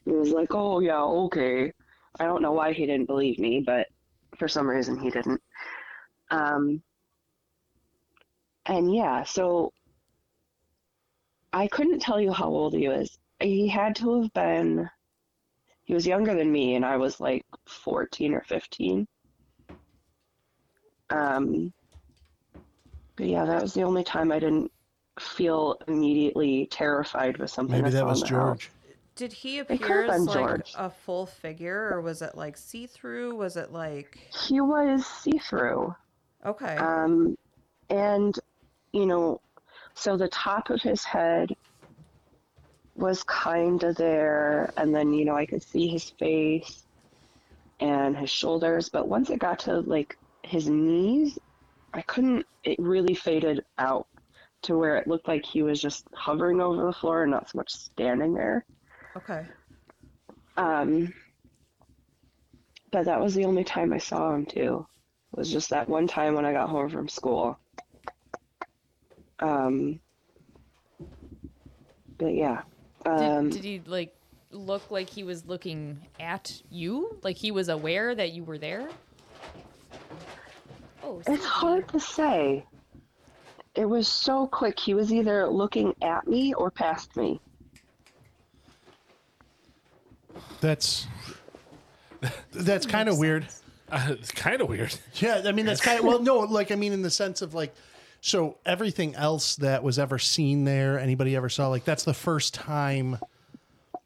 [0.05, 1.71] He was like, "Oh yeah, okay."
[2.19, 3.87] I don't know why he didn't believe me, but
[4.37, 5.41] for some reason he didn't.
[6.31, 6.81] Um,
[8.65, 9.71] and yeah, so
[11.53, 13.17] I couldn't tell you how old he was.
[13.39, 14.89] He had to have been,
[15.89, 19.07] he was younger than me, and I was like 14 or 15.
[21.09, 21.73] Um,
[23.15, 24.71] but yeah, that was the only time I didn't
[25.19, 27.81] feel immediately terrified with something.
[27.81, 28.65] Maybe that was George.
[28.67, 28.73] house.
[29.15, 30.73] Did he appear as like George.
[30.77, 33.35] a full figure, or was it like see through?
[33.35, 35.95] Was it like He was see-through.
[36.45, 36.77] okay?
[36.77, 37.35] Um,
[37.89, 38.37] and,
[38.93, 39.41] you know,
[39.95, 41.49] so the top of his head
[42.99, 46.85] was kind of there, and then, you know, I could see his face
[47.79, 51.37] and his shoulders, but once it got to like his knees,
[51.93, 54.07] I couldn't, it really faded out
[54.63, 57.57] to where it looked like he was just hovering over the floor and not so
[57.57, 58.65] much standing there.
[59.15, 59.45] okay.
[60.57, 61.13] Um,
[62.91, 64.85] but that was the only time I saw him too.
[65.35, 67.57] Was just that one time when I got home from school.
[69.39, 70.01] Um,
[72.17, 72.63] but yeah.
[73.17, 74.15] Did, Um, did he like
[74.51, 77.17] look like he was looking at you?
[77.23, 78.89] Like he was aware that you were there?
[81.03, 82.65] Oh, it's hard to say.
[83.75, 84.79] It was so quick.
[84.79, 87.39] He was either looking at me or past me.
[90.61, 91.07] That's
[92.51, 93.47] that's kind of weird.
[93.91, 94.93] Uh, it's kind of weird.
[95.15, 97.53] Yeah, I mean that's kind of well, no, like I mean in the sense of
[97.53, 97.73] like,
[98.21, 102.53] so everything else that was ever seen there, anybody ever saw, like that's the first
[102.53, 103.17] time.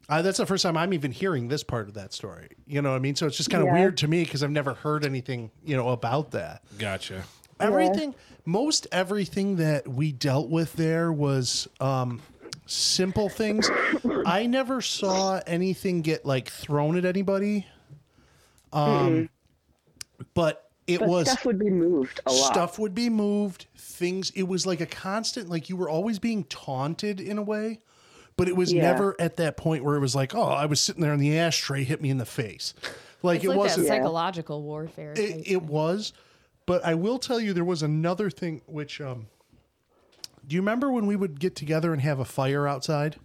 [0.08, 2.48] Uh, that's the first time I'm even hearing this part of that story.
[2.66, 3.16] You know what I mean?
[3.16, 3.80] So it's just kind of Yeah.
[3.80, 6.62] weird to me because I've never heard anything, you know, about that.
[6.78, 7.24] Gotcha.
[7.58, 12.20] Everything, most everything that we dealt with there was um,
[12.66, 13.70] simple things.
[14.26, 17.66] I never saw anything get like thrown at anybody.
[18.74, 19.28] Um,
[20.34, 22.52] but it But was stuff would be moved a lot.
[22.54, 26.44] stuff would be moved things it was like a constant like you were always being
[26.44, 27.78] taunted in a way
[28.36, 28.82] but it was Yeah.
[28.82, 31.38] never at that point where it was like oh i was sitting there in the
[31.38, 32.74] ashtray hit me in the face
[33.22, 35.12] like It's it like wasn't that psychological warfare.
[35.16, 36.12] it, it was
[36.66, 39.26] but i will tell you there was another thing which um
[40.46, 43.16] do you remember when we would get together and have a fire outside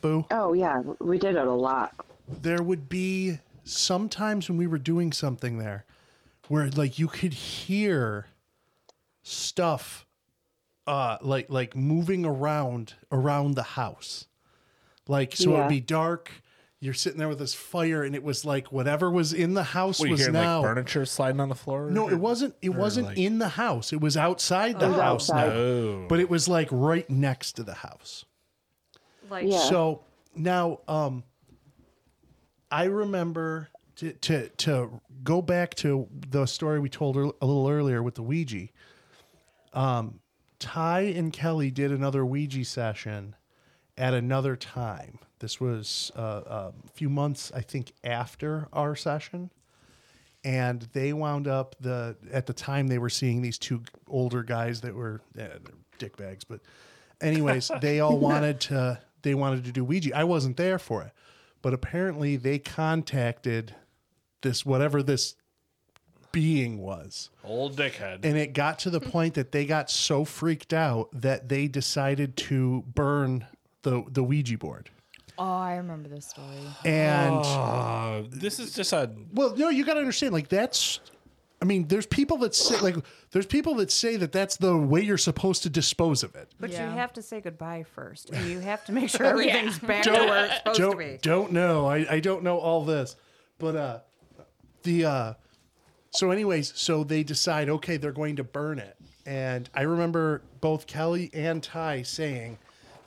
[0.00, 1.92] boo Oh yeah, we did it a lot.
[2.26, 5.84] there would be sometimes when we were doing something there
[6.50, 8.26] where like you could hear
[9.22, 10.04] stuff
[10.88, 14.26] uh like like moving around around the house
[15.06, 15.58] like so Yeah.
[15.58, 16.30] it'd be dark
[16.80, 20.00] you're sitting there with this fire and it was like whatever was in the house
[20.00, 21.88] What, was hearing now like furniture sliding on the floor?
[21.88, 25.30] no it wasn't it wasn't like- in the house it was outside the was house
[25.30, 25.48] outside.
[25.50, 26.06] now Oh.
[26.08, 28.24] but it was like right next to the house
[29.30, 29.58] Like Yeah.
[29.58, 30.02] So
[30.34, 31.22] now, um,
[32.70, 33.68] I remember
[34.00, 38.22] to, to to go back to the story we told a little earlier with the
[38.22, 38.68] Ouija.
[39.74, 40.20] Um,
[40.58, 43.36] Ty and Kelly did another Ouija session
[43.96, 45.18] at another time.
[45.38, 49.50] This was uh, a few months, I think, after our session,
[50.44, 54.80] and they wound up the at the time they were seeing these two older guys
[54.80, 56.60] that were eh, they're dick bags, but
[57.20, 60.16] anyways, they all wanted to they wanted to do Ouija.
[60.16, 61.12] I wasn't there for it,
[61.60, 63.74] but apparently they contacted
[64.42, 65.34] this whatever this
[66.32, 67.30] being was.
[67.44, 68.24] Old dickhead.
[68.24, 72.36] And it got to the point that they got so freaked out that they decided
[72.38, 73.46] to burn
[73.82, 74.90] the the Ouija board.
[75.38, 76.46] Oh, I remember this story.
[76.84, 81.00] And Uh, this is just a well, no, you got to understand like that's
[81.62, 82.96] I mean, there's people that say like
[83.32, 86.48] there's people that say that that's the way you're supposed to dispose of it.
[86.60, 86.90] But Yeah.
[86.90, 88.30] you have to say goodbye first.
[88.30, 91.04] And you have to make sure everything's back to where it's supposed to be.
[91.04, 91.86] don't don't know.
[91.86, 93.16] I, I don't know all this,
[93.58, 93.98] but uh,
[94.82, 95.34] the uh,
[96.10, 100.86] so anyways, so they decide okay, they're going to burn it, and I remember both
[100.86, 102.58] Kelly and Ty saying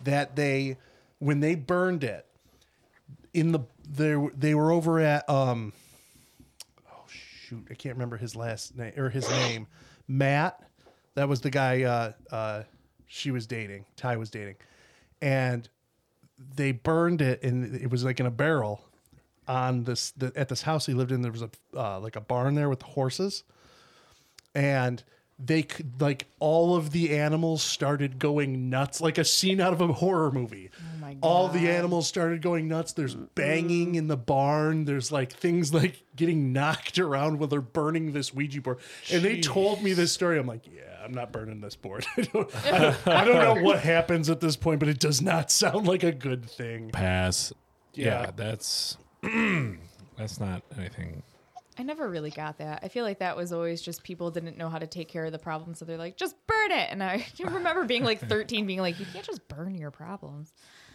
[0.04, 0.78] that they
[1.20, 2.26] when they burned it
[3.34, 3.60] in the
[3.90, 5.74] they they were over at um
[6.90, 9.68] oh shoot I can't remember his last name or his name.
[10.08, 10.62] Matt
[11.16, 12.64] that was the guy uh uh
[13.08, 14.56] she was dating Ty was dating.
[15.22, 15.68] And
[16.56, 18.84] they burned it and it was like in a barrel
[19.48, 22.22] on this the, at this house he lived in there was a uh, like a
[22.22, 23.44] barn there with the horses.
[24.56, 25.04] And
[25.40, 29.82] they could like all of the animals started going nuts like a scene out of
[29.82, 30.70] a horror movie.
[30.78, 32.94] Oh my all the animals started going nuts.
[32.94, 34.86] There's banging in the barn.
[34.86, 38.78] There's like things like getting knocked around while they're burning this ouija board.
[39.12, 40.38] And they told me this story.
[40.38, 42.06] I'm like yeah i'm not burning this board.
[42.18, 45.22] I, don't, I, don't, I don't know what happens at this point but it does
[45.22, 46.92] not sound like a good thing.
[46.92, 47.52] Pass.
[47.94, 48.32] Yeah, Yeah.
[48.36, 48.98] that's
[50.18, 51.24] that's not anything.
[51.78, 52.82] I never really got that.
[52.84, 55.32] I feel like that was always just people didn't know how to take care of
[55.32, 56.90] the problem, so they're like, just burn it.
[56.92, 60.54] And I remember being like 13, being like, you can't just burn your problems.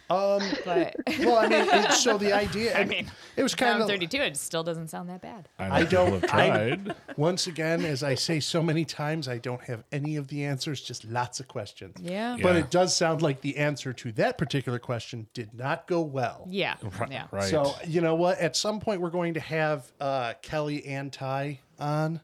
[0.09, 3.75] Um But well i mean it, so the idea I mean, it was now kind
[3.77, 4.17] I'm of 32.
[4.17, 5.47] It still doesn't sound that bad.
[5.57, 6.95] I, know I don't- have I- tried.
[7.17, 10.81] Once again, as I say so many times, I don't have any of the answers,
[10.81, 11.95] just lots of questions.
[12.01, 12.37] Yeah.
[12.41, 16.45] But it does sound like the answer to that particular question did not go well.
[16.49, 16.75] Yeah.
[16.99, 17.27] Ri- Yeah.
[17.31, 17.43] Right.
[17.49, 18.39] So, you know what?
[18.39, 22.21] At some point, we're going to have uh, Kelly and Ty on.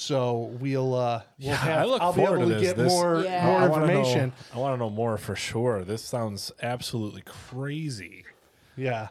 [0.00, 1.82] So we'll uh, we'll Yeah, have.
[1.82, 2.68] I look I'll be forward able to to, this.
[2.68, 3.44] get This- more Yeah.
[3.44, 4.32] more I wanna know- information.
[4.54, 5.84] I want to know more for sure.
[5.84, 8.24] This sounds absolutely crazy.
[8.76, 9.08] Yeah.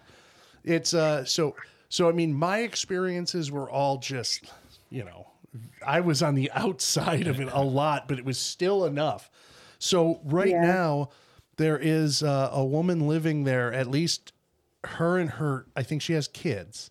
[0.64, 1.56] It's uh so
[1.90, 4.46] so I mean my experiences were all just,
[4.90, 5.28] you know,
[5.86, 9.30] I was on the outside of it a lot, but it was still enough.
[9.78, 10.62] So right Yeah.
[10.62, 11.10] now
[11.58, 14.34] there is uh, a woman living there at least
[14.86, 16.90] her and her I think she has kids.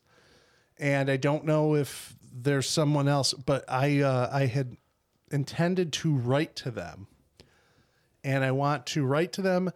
[0.79, 4.77] And I don't know if there's someone else, but I uh, I had
[5.31, 7.07] intended to write to them
[8.25, 9.71] and I want to write to them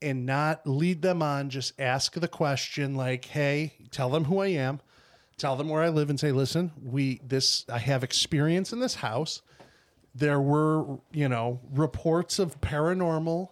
[0.00, 1.50] and not lead them on.
[1.50, 4.80] Just ask the question like, "Hey, tell them who I am,
[5.36, 8.96] tell them where I live, and say, listen, we this I have experience in this
[8.96, 9.42] house.
[10.14, 13.50] There were, you know, reports of paranormal.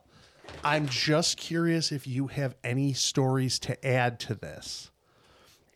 [0.65, 4.91] I'm just curious if you have any stories to add to this."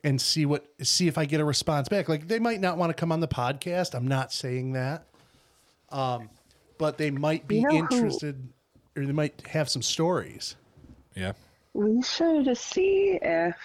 [0.03, 2.09] And see what see if I get a response back.
[2.09, 3.93] Like they might not want to come on the podcast.
[3.93, 5.05] I'm not saying that.
[5.89, 6.29] Um,
[6.79, 8.49] but they might be You know who- interested
[8.97, 10.55] or they might have some stories.
[11.15, 11.33] Yeah.
[11.73, 13.55] We should see if.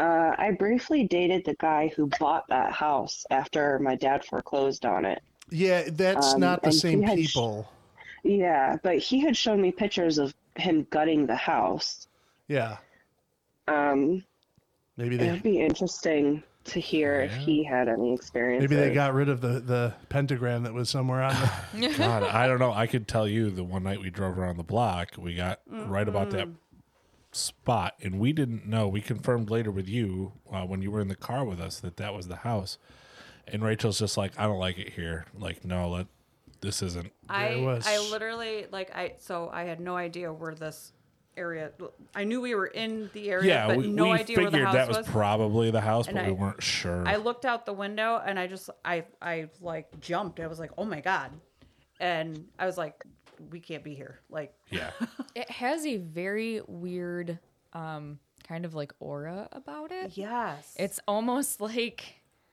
[0.00, 5.04] Uh, I briefly dated the guy who bought that house after my dad foreclosed on
[5.04, 5.20] it.
[5.50, 7.68] Yeah, that's Um, not the same had sh- people.
[8.22, 12.06] Yeah, but he had shown me pictures of him gutting the house.
[12.46, 12.76] Yeah,
[13.66, 14.24] Um,
[14.98, 18.60] maybe it they would be interesting to hear if he had any experience.
[18.60, 21.34] maybe they got rid of the the pentagram that was somewhere on
[21.74, 21.88] the.
[21.96, 22.72] God, I don't know.
[22.74, 26.06] I could tell you the one night we drove around the block, we got right
[26.06, 26.48] about that
[27.32, 28.86] spot, and we didn't know.
[28.88, 31.96] We confirmed later with you uh, when you were in the car with us that
[31.96, 32.76] that was the house.
[33.46, 35.24] And Rachel's just like, I don't like it here.
[35.34, 36.06] Like, no, let
[36.60, 37.12] this isn't.
[37.30, 40.92] I was- I literally like I so I had no idea where this
[41.38, 41.70] area.
[42.14, 44.64] I knew we were in the area, Yeah, but we, no we idea where the
[44.64, 45.06] house that was, was.
[45.08, 47.06] probably the house, And but I- we weren't sure.
[47.08, 50.40] I looked out the window and I just I I like jumped.
[50.40, 51.30] I was like, oh my god,
[52.00, 53.04] and I was like,
[53.50, 54.20] we can't be here.
[54.28, 54.90] Like yeah,
[55.34, 57.38] It has a very weird,
[57.72, 60.12] um, kind of like aura about it.
[60.16, 62.04] yes, It's almost like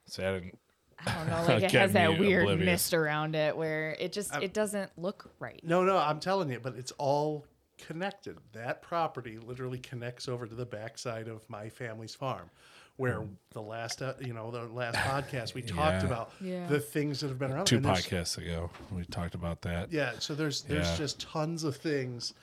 [0.06, 0.60] so I didn't.
[1.06, 2.66] I don't know, like it has that weird oblivious.
[2.66, 5.60] mist around it where it just it doesn't look right.
[5.64, 7.46] No, no, I'm telling you, but it's all
[7.78, 8.38] connected.
[8.54, 12.50] That property literally connects over to the backside of my family's farm,
[12.98, 16.06] where the last uh, you know the last podcast we talked Yeah.
[16.06, 16.68] about Yeah.
[16.68, 17.66] the things that have been around.
[17.66, 19.92] Two podcasts ago, we talked about that.
[19.92, 20.98] Yeah, so there's there's Yeah.
[20.98, 22.34] just tons of things,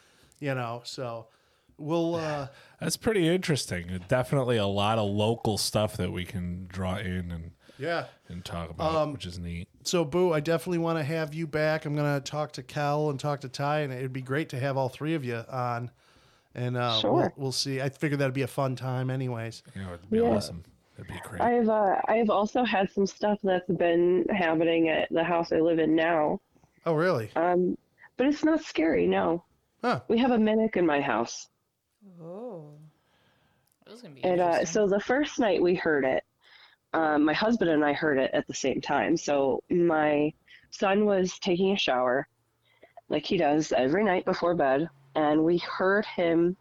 [0.41, 0.83] you know.
[0.85, 1.26] So
[1.78, 2.49] we'll uh,
[2.80, 4.01] That's pretty interesting.
[4.09, 8.07] Definitely a lot of local stuff that we can draw in and, yeah.
[8.28, 9.68] and talk about, Um, which is neat.
[9.85, 11.85] So Boo, I definitely want to have you back.
[11.85, 14.76] I'm gonna talk to Cal and talk to Ty, and it'd be great to have
[14.76, 15.91] all three of you on.
[16.55, 17.33] And uh, we'll, Sure.
[17.37, 17.80] we'll see.
[17.80, 19.62] I figured that'd be a fun time, anyways.
[19.74, 20.24] You know, it'd be Yeah.
[20.24, 20.62] awesome.
[20.97, 21.41] It'd be great.
[21.41, 25.78] I've uh, I've also had some stuff that's been happening at the house I live
[25.78, 26.41] in now.
[26.85, 27.30] Oh, really?
[27.37, 27.76] Um,
[28.16, 29.07] but it's not scary.
[29.07, 29.43] No,
[29.80, 30.01] Huh.
[30.09, 31.49] we have a mimic in my house.
[32.22, 32.72] Oh.
[33.85, 36.22] That was gonna be And uh, so the first night we heard it,
[36.93, 39.16] um, my husband and I heard it at the same time.
[39.16, 40.32] So my
[40.70, 42.28] son was taking a shower,
[43.09, 46.57] like he does every night before bed, and we heard him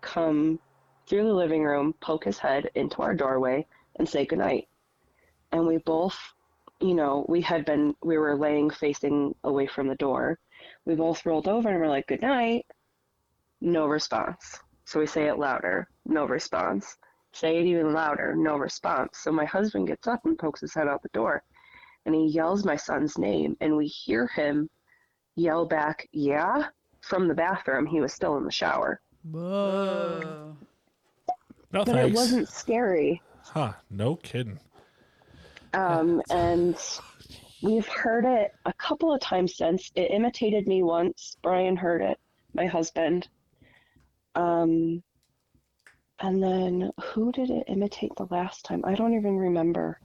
[0.00, 0.58] come
[1.06, 3.66] through the living room, poke his head into our doorway,
[3.96, 4.68] and say goodnight.
[5.52, 6.18] And we both,
[6.80, 10.38] you know, we had been, we were laying facing away from the door.
[10.84, 12.66] We both rolled over and we're like, good night.
[13.60, 14.58] No response.
[14.84, 15.88] So we say it louder.
[16.04, 16.96] No response.
[17.36, 18.34] Say it even louder.
[18.34, 19.18] No response.
[19.18, 21.42] So my husband gets up and pokes his head out the door
[22.06, 23.58] and he yells my son's name.
[23.60, 24.70] And we hear him
[25.34, 26.68] yell back, Yeah,
[27.02, 27.84] from the bathroom.
[27.84, 29.02] He was still in the shower.
[29.32, 30.54] No
[31.70, 32.10] But thanks.
[32.10, 33.20] it wasn't scary.
[33.42, 33.74] Huh?
[33.90, 34.58] No kidding.
[35.74, 36.78] Um, and
[37.62, 39.92] we've heard it a couple of times since.
[39.94, 41.36] It imitated me once.
[41.42, 42.18] Brian heard it,
[42.54, 43.28] my husband.
[44.36, 45.02] Um,
[46.20, 48.82] and then who did it imitate the last time?
[48.84, 49.98] I don't even remember.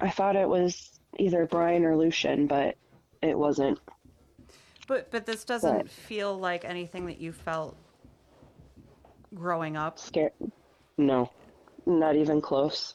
[0.00, 2.76] I thought it was either Brian or Lucian, but
[3.22, 3.78] it wasn't.
[4.88, 7.76] But but this doesn't But- feel like anything that you felt
[9.34, 9.98] growing up.
[9.98, 10.32] Scared.
[10.98, 11.30] No,
[11.86, 12.94] not even close.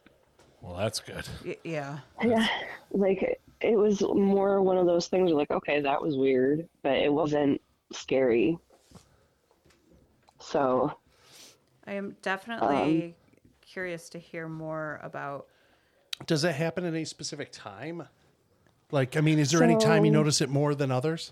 [0.61, 1.27] Well, that's good.
[1.45, 1.99] Y- yeah.
[2.23, 2.47] Yeah,
[2.91, 6.93] like it was more one of those things where like, okay, that was weird, but
[6.97, 7.61] it wasn't
[7.93, 8.57] scary.
[10.39, 10.91] So,
[11.87, 13.15] I am definitely
[13.61, 15.47] curious to hear more about
[16.25, 18.07] Does that happen at any specific time?
[18.91, 21.31] Like, I mean, is there any time you notice it more than others?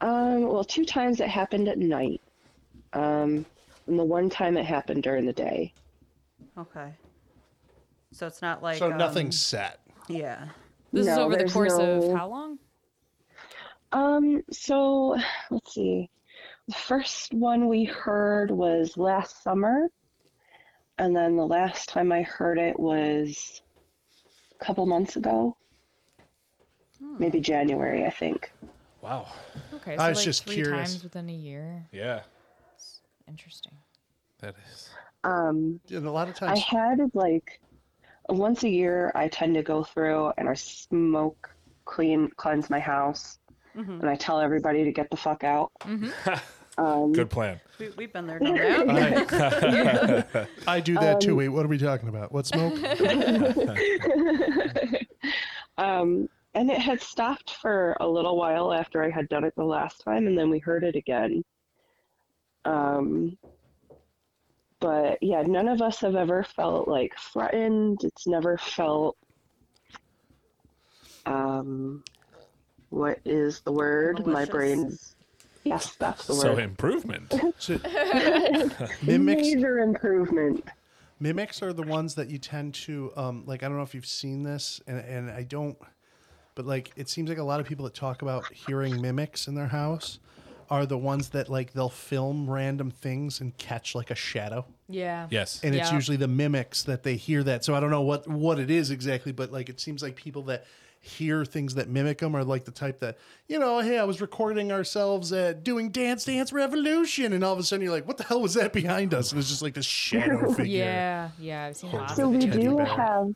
[0.00, 2.20] um, well, two times it happened at night.
[2.92, 3.44] Um,
[3.86, 5.72] and the one time it happened during the day.
[6.58, 6.92] okay.
[8.12, 9.80] So it's not like so um, nothing's set.
[10.08, 10.48] Yeah.
[10.92, 12.58] this is over the course no- of how long?
[13.92, 15.16] Um, so
[15.50, 16.10] let's see.
[16.68, 19.88] The first one we heard was last summer,
[20.98, 23.62] and then the last time I heard it was
[24.60, 25.56] a couple months ago.
[26.98, 27.16] Hmm.
[27.18, 28.50] Maybe January, I think.
[29.00, 29.28] Wow.
[29.74, 30.92] Okay, I was like just three curious.
[30.92, 31.86] times within a year.
[31.92, 32.22] Yeah,
[32.74, 33.72] It's Interesting.
[34.40, 34.90] that is.
[35.22, 37.60] Um, And a lot of times I had like
[38.28, 41.50] once a year I tend to go through and I smoke
[41.84, 43.38] clean cleanse my house
[43.76, 44.00] mm-hmm.
[44.00, 45.70] and I tell everybody to get the fuck out.
[45.80, 46.10] Mm-hmm.
[46.78, 47.60] Um, Good plan.
[47.78, 48.90] We, we've been there, done.
[48.90, 51.36] I, I do that too.
[51.36, 52.32] Wait, what are we talking about?
[52.32, 52.74] What smoke?
[55.78, 59.64] Um, and it had stopped for a little while after I had done it the
[59.64, 61.44] last time, and then we heard it again.
[62.64, 63.36] Um,
[64.80, 68.04] but yeah, none of us have ever felt like threatened.
[68.04, 69.16] It's never felt.
[71.26, 72.02] Um,
[72.88, 74.26] what is the word?
[74.26, 75.15] My brain's.
[75.66, 76.62] Yes, that's the So word.
[76.62, 77.34] improvement.
[77.58, 77.74] So,
[79.02, 80.64] mimics Major improvement.
[81.20, 84.06] mimics are the ones that you tend to um like i don't know if you've
[84.06, 85.76] seen this and and i don't
[86.54, 89.54] but like it seems like a lot of people that talk about hearing mimics in
[89.54, 90.18] their house
[90.68, 95.26] are the ones that like they'll film random things and catch like a shadow Yeah.
[95.30, 95.60] Yes.
[95.62, 95.94] and it's Yeah.
[95.94, 98.90] usually the mimics that they hear that so i don't know what what it is
[98.90, 100.64] exactly but like it seems like people that
[101.06, 103.16] hear things that mimic them are like the type that
[103.48, 107.58] you know hey i was recording ourselves at doing dance dance revolution and all of
[107.58, 109.74] a sudden you're like what the hell was that behind us and it's just like
[109.74, 111.30] this shadow figure Yeah.
[111.38, 111.64] Yeah.
[111.66, 112.84] I've seen lots So we do bear.
[112.86, 113.28] have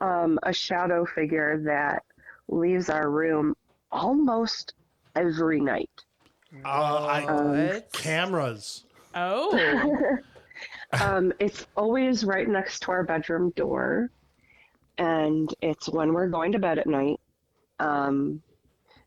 [0.00, 2.02] um, a shadow figure that
[2.48, 3.54] leaves our room
[3.92, 4.72] almost
[5.14, 5.90] every night.
[6.64, 7.92] Uh, I, What?
[7.92, 8.84] cameras.
[9.14, 10.16] Oh.
[11.00, 14.10] Um, it's always right next to our bedroom door,
[15.00, 17.18] and it's when we're going to bed at night.
[17.80, 18.42] Um,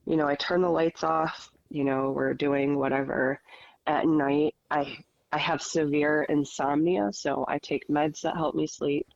[0.05, 1.51] you know, I turn the lights off.
[1.69, 3.39] You know, we're doing whatever
[3.87, 4.55] at night.
[4.69, 4.97] I
[5.31, 9.07] I have severe insomnia, so I take meds that help me sleep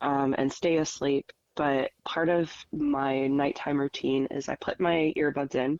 [0.00, 1.30] um, and stay asleep.
[1.54, 5.78] But part of my nighttime routine is I put my earbuds in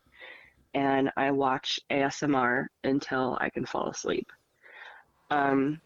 [0.75, 4.31] and I watch ASMR until I can fall asleep.
[5.31, 5.81] Um,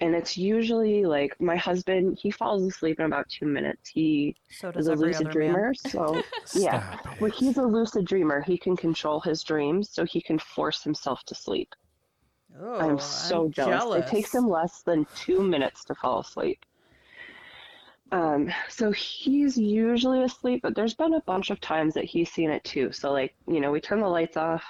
[0.00, 3.90] and it's usually like my husband, he falls asleep in about two minutes.
[3.90, 5.66] He So does is a lucid dreamer.
[5.66, 5.74] man.
[5.74, 6.22] So,
[6.54, 6.80] yeah.
[6.80, 7.20] Stop it.
[7.20, 8.40] Well, he's a lucid dreamer.
[8.40, 11.74] He can control his dreams, so he can force himself to sleep.
[12.60, 14.04] Oh, I'm so jealous.
[14.04, 16.64] It takes him less than two minutes to fall asleep.
[18.12, 22.50] Um, so he's usually asleep, but there's been a bunch of times that he's seen
[22.50, 22.90] it too.
[22.92, 24.64] So, like, you know, we turn the lights off.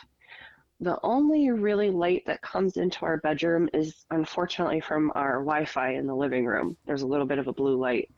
[0.81, 5.95] The only really light that comes into our bedroom is unfortunately from our Wi Fi
[5.95, 6.77] in the living room.
[6.87, 8.09] There's a little bit of a blue light.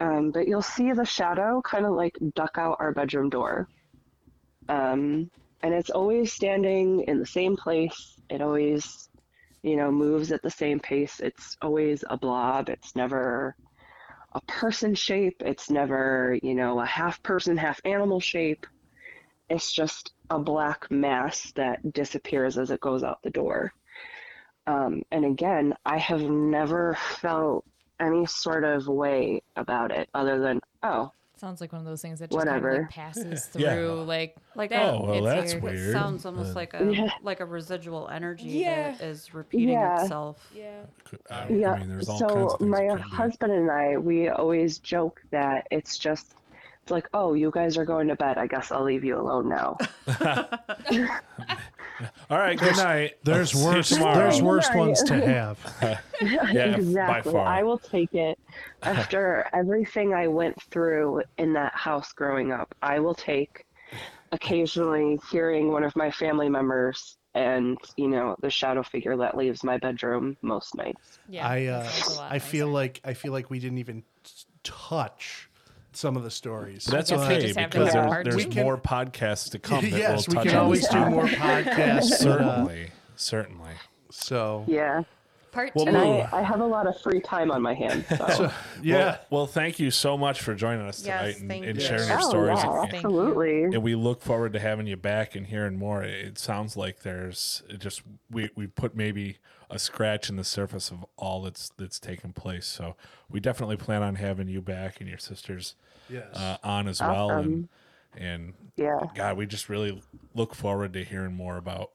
[0.00, 3.68] Um, but you'll see the shadow kind of like duck out our bedroom door.
[4.68, 5.30] Um,
[5.62, 8.18] and it's always standing in the same place.
[8.30, 9.10] It always,
[9.62, 11.20] you know, moves at the same pace.
[11.20, 12.70] It's always a blob.
[12.70, 13.54] It's never
[14.34, 15.36] a person shape.
[15.40, 18.66] It's never, you know, a half person, half animal shape.
[19.48, 23.72] It's just a black mass that disappears as it goes out the door.
[24.66, 27.64] Um, and again, I have never felt
[28.00, 32.20] any sort of way about it other than, oh, Sounds like one of those things
[32.20, 32.82] that just kind of Whatever.
[32.82, 33.74] like passes Yeah.
[33.74, 34.94] through, like Like that.
[34.94, 35.64] Oh, well, that's weird.
[35.64, 35.76] weird.
[35.88, 37.10] It sounds almost Uh, like a Yeah.
[37.20, 38.92] like a residual energy Yeah.
[38.92, 40.02] that is repeating Yeah.
[40.02, 40.48] itself.
[40.54, 40.82] Yeah.
[41.32, 41.72] I, Yeah.
[41.72, 43.02] I mean, there's all kinds so of my it be.
[43.02, 46.32] husband and I, we always joke that it's just
[46.82, 48.38] it's like, oh, you guys are going to bed.
[48.38, 49.78] I guess I'll leave you alone now.
[52.28, 53.18] All right, good night.
[53.22, 53.90] There's See you worse.
[53.90, 55.58] There's worse ones to have.
[56.20, 57.32] Yeah, by exactly.
[57.32, 57.46] far.
[57.46, 58.36] I will take it.
[58.82, 63.64] After everything I went through in that house growing up, I will take
[64.32, 69.62] occasionally hearing one of my family members and you know the shadow figure that leaves
[69.62, 71.18] my bedroom most nights.
[71.28, 71.46] Yeah.
[71.46, 72.74] I uh, sounds a lot I feel nicer.
[72.74, 74.02] like I feel like we didn't even
[74.64, 75.48] touch
[75.96, 76.84] some of the stories.
[76.84, 78.50] That's guess okay just have to because have a there, part there's two.
[78.50, 79.82] Can- more podcasts to come.
[79.90, 81.98] That yes, will we touch can on always this do more podcasts.
[82.12, 83.72] uh, Certainly, certainly.
[84.10, 85.02] so Yeah,
[85.52, 85.90] part Well, two.
[85.90, 88.04] and I, I have a lot of free time on my hands.
[88.08, 88.50] So,
[88.82, 88.96] yeah.
[88.96, 91.84] Well, well, thank you so much for joining us Yes, tonight and, and you.
[91.86, 92.58] sharing your oh stories.
[92.58, 93.20] yeah, And, Thank you.
[93.20, 93.62] absolutely.
[93.64, 96.02] and we look forward to having you back and hearing more.
[96.02, 99.36] It sounds like there's just we we put maybe
[99.70, 102.66] a scratch in the surface of all that's that's taken place.
[102.66, 102.96] So
[103.30, 105.76] we definitely plan on having you back and your sisters
[106.08, 106.34] Yes.
[106.34, 107.30] uh, on as well.
[107.30, 107.68] And
[108.16, 108.98] and Yeah.
[109.14, 110.02] God, we just really
[110.34, 111.90] look forward to hearing more about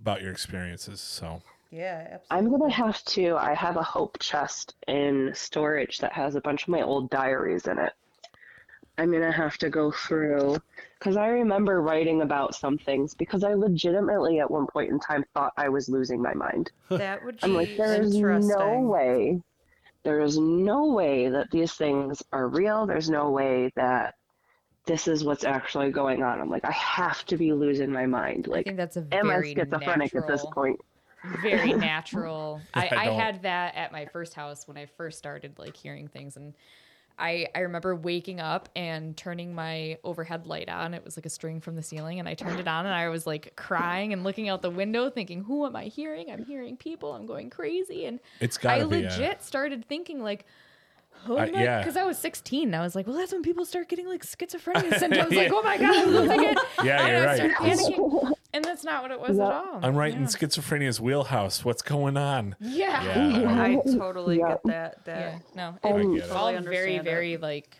[0.00, 1.00] about your experiences.
[1.00, 1.42] So
[1.74, 2.30] Yeah, absolutely.
[2.30, 3.36] I'm gonna have to.
[3.36, 7.66] I have a hope chest in storage that has a bunch of my old diaries
[7.66, 7.92] in it.
[8.96, 10.58] I'm gonna have to go through
[10.98, 15.24] because I remember writing about some things because I legitimately at one point in time
[15.34, 16.70] thought I was losing my mind.
[16.90, 19.40] That would be I'm like, there is no way,
[20.04, 22.86] there is no way that these things are real.
[22.86, 24.14] There's no way that
[24.86, 26.40] this is what's actually going on.
[26.40, 28.46] I'm like, I have to be losing my mind.
[28.46, 30.78] Like, I think that's a am I very schizophrenic at this point?
[31.42, 32.60] Very natural.
[32.74, 36.08] I, I I had that at my first house when I first started like hearing
[36.08, 36.54] things and
[37.16, 40.94] I, I remember waking up and turning my overhead light on.
[40.94, 43.08] It was like a string from the ceiling, and I turned it on, and I
[43.08, 46.28] was like crying and looking out the window, thinking, "Who am I hearing?
[46.32, 47.12] I'm hearing people.
[47.12, 49.02] I'm going crazy." And it's I got to be.
[49.02, 50.44] legit started thinking like,
[51.28, 51.78] "Oh Uh, my!" yeah.
[51.78, 52.64] Because I was 16.
[52.66, 55.62] and I was like, "Well, that's when people start getting like schizophrenia symptoms." Like, "Oh
[55.62, 57.78] my god, I'm losing it!" Yeah, and you're I right.
[57.78, 59.80] panicking, and that's not what it was at all.
[59.82, 61.64] I'm right in schizophrenia's wheelhouse.
[61.64, 62.56] What's going on?
[62.60, 63.02] Yeah.
[63.38, 63.62] Yeah.
[63.62, 64.48] I totally Yeah.
[64.48, 64.98] get that.
[65.06, 66.30] Yeah, That no, um, I it's get it.
[66.30, 67.10] all Totally very, understand it.
[67.10, 67.76] very like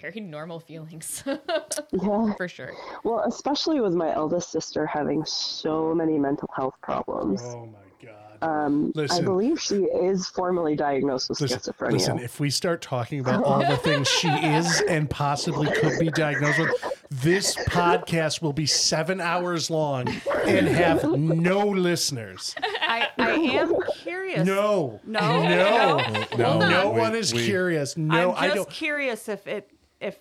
[0.00, 1.22] very normal feelings
[1.92, 2.32] Yeah.
[2.36, 2.72] for sure.
[3.04, 7.40] Well, especially with my eldest sister having so many mental health problems.
[7.44, 8.25] Oh my god.
[8.42, 11.92] Um, I believe she is formally diagnosed with Listen, schizophrenia.
[11.92, 16.10] listen, if we start talking about all the things she is and possibly could be
[16.10, 16.70] diagnosed with,
[17.10, 20.08] this podcast will be seven hours long
[20.46, 22.54] and have no listeners.
[22.62, 24.46] I, I am curious.
[24.46, 25.00] No.
[25.04, 25.42] No.
[25.48, 25.96] No.
[26.36, 27.96] No, No we- one is we- curious.
[27.96, 28.70] No, I'm I just don't.
[28.70, 30.16] curious if it if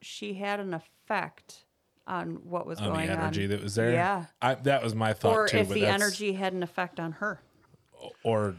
[0.00, 1.64] she had an effect
[2.06, 3.92] on what was going On going the energy on, that was there.
[3.92, 4.24] Yeah.
[4.40, 5.58] I, that was my thought or too.
[5.58, 7.40] if but the that's- energy had an effect on her.
[8.24, 8.54] or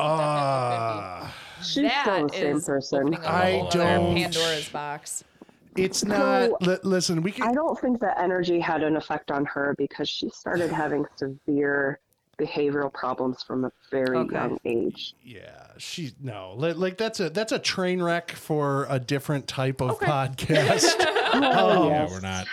[0.00, 2.98] Ah, She's That still the same person.
[3.00, 5.24] opening up a I whole other don't- Pandora's box.
[5.76, 6.60] it's not.
[6.62, 10.28] li- listen, we I don't think that energy had an effect on her because she
[10.30, 11.98] started having severe
[12.38, 14.34] behavioral problems from a very Okay.
[14.34, 15.14] young age.
[15.24, 16.54] Yeah, she no.
[16.56, 20.84] Like, like that's a that's a train wreck for a different type of podcast.
[21.30, 22.46] Oh, yeah, we're not.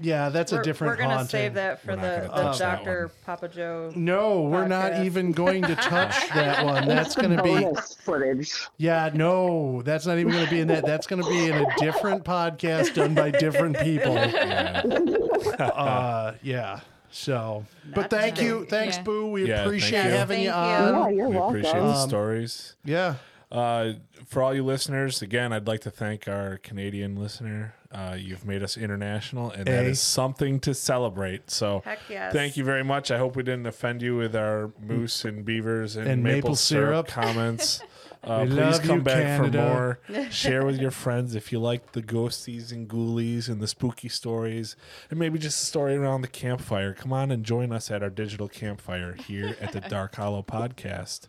[0.00, 1.28] Yeah, that's we're, a different We're gonna haunting.
[1.28, 3.10] save that for the, the touch Doctor.
[3.24, 3.92] Papa Joe.
[3.94, 6.88] No, we're not even going to touch that one.
[6.88, 7.64] That's going to be
[8.02, 8.52] footage.
[8.76, 10.84] Yeah, no, that's not even going to be in that.
[10.84, 14.16] That's going to be in a different podcast done by different people.
[15.58, 16.80] Uh, yeah.
[17.10, 17.64] So,
[17.94, 19.02] but thank you, thanks, Yeah.
[19.04, 19.30] Boo.
[19.30, 20.16] We Yeah, appreciate thank you.
[20.18, 20.68] having you on.
[20.94, 21.56] Yeah, you're we welcome.
[21.60, 22.74] appreciate the Um, stories.
[22.84, 23.14] Yeah,
[23.54, 23.92] Uh,
[24.26, 27.74] for all you listeners, again, I'd like to thank our Canadian listener.
[27.92, 29.90] Uh, you've made us international, and that A.
[29.90, 31.48] is something to celebrate.
[31.52, 32.32] So, Heck yes.
[32.32, 33.12] thank you very much.
[33.12, 36.56] I hope we didn't offend you with our moose and beavers and, And maple, maple
[36.56, 37.26] syrup, syrup.
[37.26, 37.82] comments.
[38.24, 39.98] Uh, We please love come you, back Canada.
[40.08, 40.28] for more.
[40.30, 44.76] Share with your friends if you like the ghosties and ghoulies and the spooky stories,
[45.10, 46.94] and maybe just a story around the campfire.
[46.94, 51.28] Come on and join us at our digital campfire here at the Dark Hollow Podcast.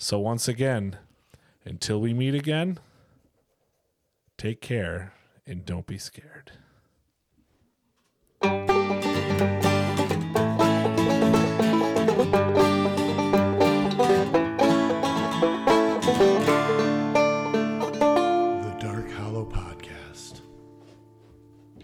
[0.00, 0.96] So, once again,
[1.64, 2.78] until we meet again,
[4.36, 5.12] take care
[5.44, 6.52] and don't be scared.